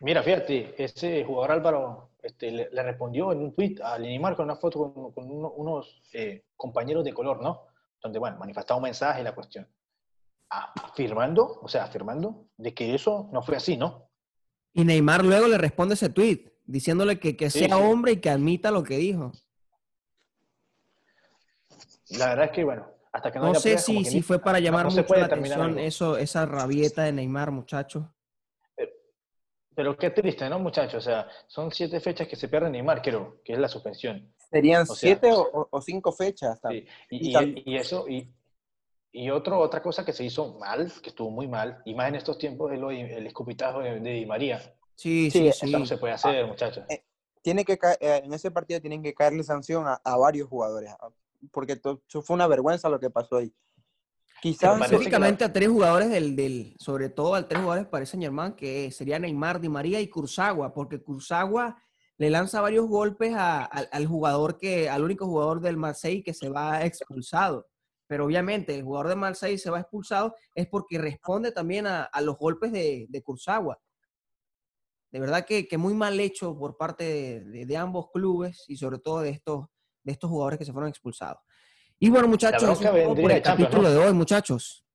Mira, 0.00 0.22
fíjate, 0.22 0.82
ese 0.82 1.24
jugador 1.24 1.52
Álvaro 1.52 2.09
este, 2.22 2.50
le, 2.50 2.82
respondió 2.82 3.32
en 3.32 3.38
un 3.38 3.54
tweet 3.54 3.76
a 3.82 3.98
Linimar 3.98 4.36
con 4.36 4.44
una 4.44 4.56
foto 4.56 5.12
con, 5.14 5.30
unos 5.30 6.02
compañeros 6.56 7.04
de 7.04 7.12
color, 7.12 7.42
¿no? 7.42 7.66
Donde, 8.02 8.18
bueno, 8.18 8.38
manifestaba 8.38 8.78
un 8.78 8.84
mensaje 8.84 9.22
la 9.22 9.34
cuestión. 9.34 9.68
Afirmando, 10.48 11.60
o 11.62 11.68
sea, 11.68 11.84
afirmando 11.84 12.46
de 12.56 12.74
que 12.74 12.94
eso 12.94 13.28
no 13.32 13.42
fue 13.42 13.56
así, 13.56 13.76
¿no? 13.76 14.08
Y 14.72 14.84
Neymar 14.84 15.24
luego 15.24 15.48
le 15.48 15.58
responde 15.58 15.94
ese 15.94 16.08
tweet 16.08 16.52
diciéndole 16.64 17.18
que, 17.18 17.36
que 17.36 17.50
sea 17.50 17.78
hombre 17.78 18.12
y 18.12 18.16
que 18.18 18.30
admita 18.30 18.70
lo 18.70 18.82
que 18.82 18.96
dijo. 18.96 19.32
La 22.10 22.30
verdad 22.30 22.46
es 22.46 22.50
que, 22.52 22.64
bueno, 22.64 22.86
hasta 23.12 23.30
que 23.30 23.38
no, 23.38 23.52
no 23.52 23.54
sé 23.54 23.78
si, 23.78 24.04
si 24.04 24.22
fue 24.22 24.38
para 24.38 24.60
llamar 24.60 24.86
mucho 24.86 25.14
la 25.14 25.24
atención 25.24 25.78
eso, 25.78 26.16
esa 26.16 26.46
rabieta 26.46 27.02
de 27.02 27.12
Neymar, 27.12 27.50
muchachos. 27.50 28.04
Pero, 29.74 29.96
qué 29.96 30.10
triste, 30.10 30.48
¿no, 30.48 30.58
muchachos? 30.58 31.06
O 31.06 31.10
sea, 31.10 31.28
son 31.46 31.70
siete 31.70 32.00
fechas 32.00 32.26
que 32.26 32.36
se 32.36 32.48
pierde 32.48 32.70
Neymar, 32.70 33.02
creo, 33.02 33.40
que 33.44 33.52
es 33.52 33.58
la 33.58 33.68
suspensión. 33.68 34.32
Serían 34.50 34.86
siete 34.86 35.30
o, 35.32 35.80
cinco 35.80 36.12
fechas. 36.12 36.60
Sí. 36.68 36.86
Y, 37.10 37.70
y, 37.70 37.76
eso, 37.76 38.08
y, 38.08 38.28
y 39.12 39.30
otro, 39.30 39.58
otra 39.58 39.82
cosa 39.82 40.04
que 40.04 40.12
se 40.12 40.24
hizo 40.24 40.58
mal, 40.58 40.92
que 41.02 41.10
estuvo 41.10 41.30
muy 41.30 41.48
mal, 41.48 41.82
y 41.84 41.94
más 41.94 42.08
en 42.08 42.16
estos 42.16 42.38
tiempos, 42.38 42.72
es 42.72 42.78
el 42.78 43.26
escupitajo 43.26 43.80
de, 43.80 44.00
Di 44.00 44.26
María. 44.26 44.58
Sí, 44.94 45.30
sí, 45.30 45.50
sí. 45.52 45.66
Eso 45.66 45.78
no 45.78 45.86
se 45.86 45.96
puede 45.96 46.14
hacer, 46.14 46.46
muchachos. 46.46 46.84
Eh, 46.88 47.04
tiene 47.42 47.64
que 47.64 47.74
eh, 48.00 48.22
en 48.24 48.32
ese 48.32 48.50
partido 48.50 48.80
tienen 48.80 49.02
que 49.02 49.14
caerle 49.14 49.42
sanción 49.42 49.84
a, 49.86 50.16
varios 50.16 50.48
jugadores, 50.48 50.92
porque 51.52 51.72
eso 51.72 52.22
fue 52.22 52.34
una 52.34 52.46
vergüenza 52.46 52.88
lo 52.88 53.00
que 53.00 53.10
pasó 53.10 53.38
ahí. 53.38 53.52
Quizás 54.40 54.80
específicamente 54.80 55.44
a 55.44 55.52
tres 55.52 55.68
jugadores 55.68 56.08
del, 56.08 56.34
del, 56.34 56.74
sobre 56.78 57.10
todo 57.10 57.34
a 57.34 57.46
tres 57.46 57.60
jugadores 57.60 57.88
para 57.88 58.06
Saint 58.06 58.24
Germain, 58.24 58.54
que 58.54 58.90
sería 58.90 59.18
Neymar, 59.18 59.60
Di 59.60 59.68
María 59.68 60.00
y 60.00 60.08
Cursagua, 60.08 60.72
porque 60.72 61.02
Cursagua 61.02 61.76
le 62.20 62.28
lanza 62.28 62.60
varios 62.60 62.86
golpes 62.86 63.34
al 63.34 64.06
jugador 64.06 64.58
que, 64.58 64.90
al 64.90 65.02
único 65.02 65.26
jugador 65.26 65.62
del 65.62 65.78
Marseille 65.78 66.22
que 66.22 66.34
se 66.34 66.50
va 66.50 66.84
expulsado. 66.84 67.66
Pero 68.06 68.26
obviamente 68.26 68.74
el 68.74 68.82
jugador 68.82 69.08
de 69.08 69.16
Marseille 69.16 69.56
se 69.56 69.70
va 69.70 69.80
expulsado 69.80 70.34
es 70.54 70.66
porque 70.66 70.98
responde 70.98 71.50
también 71.50 71.86
a, 71.86 72.10
los 72.20 72.36
golpes 72.36 72.72
de, 72.72 73.06
de 73.08 73.24
De 75.12 75.20
verdad 75.20 75.46
que, 75.46 75.78
muy 75.78 75.94
mal 75.94 76.20
hecho 76.20 76.58
por 76.58 76.76
parte 76.76 77.40
de, 77.40 77.76
ambos 77.78 78.10
clubes 78.12 78.64
y 78.68 78.76
sobre 78.76 78.98
todo 78.98 79.20
de 79.20 79.30
estos, 79.30 79.68
de 80.02 80.12
estos 80.12 80.28
jugadores 80.28 80.58
que 80.58 80.66
se 80.66 80.72
fueron 80.72 80.90
expulsados. 80.90 81.40
Y 82.02 82.08
bueno, 82.08 82.28
muchachos, 82.28 82.78
por 82.78 83.30
el 83.30 83.42
capítulo 83.42 83.90
de 83.90 83.98
hoy, 83.98 84.14
muchachos. 84.14 84.86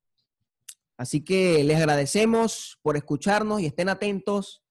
Así 0.97 1.23
que 1.23 1.63
les 1.63 1.77
agradecemos 1.77 2.79
por 2.81 2.97
escucharnos 2.97 3.61
y 3.61 3.67
estén 3.67 3.89
atentos 3.89 4.63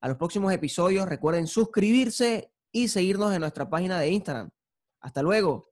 a 0.00 0.08
los 0.08 0.16
próximos 0.16 0.52
episodios. 0.52 1.08
Recuerden 1.08 1.46
suscribirse 1.46 2.50
y 2.72 2.88
seguirnos 2.88 3.32
en 3.32 3.40
nuestra 3.40 3.70
página 3.70 4.00
de 4.00 4.10
Instagram. 4.10 4.50
Hasta 4.98 5.22
luego. 5.22 5.70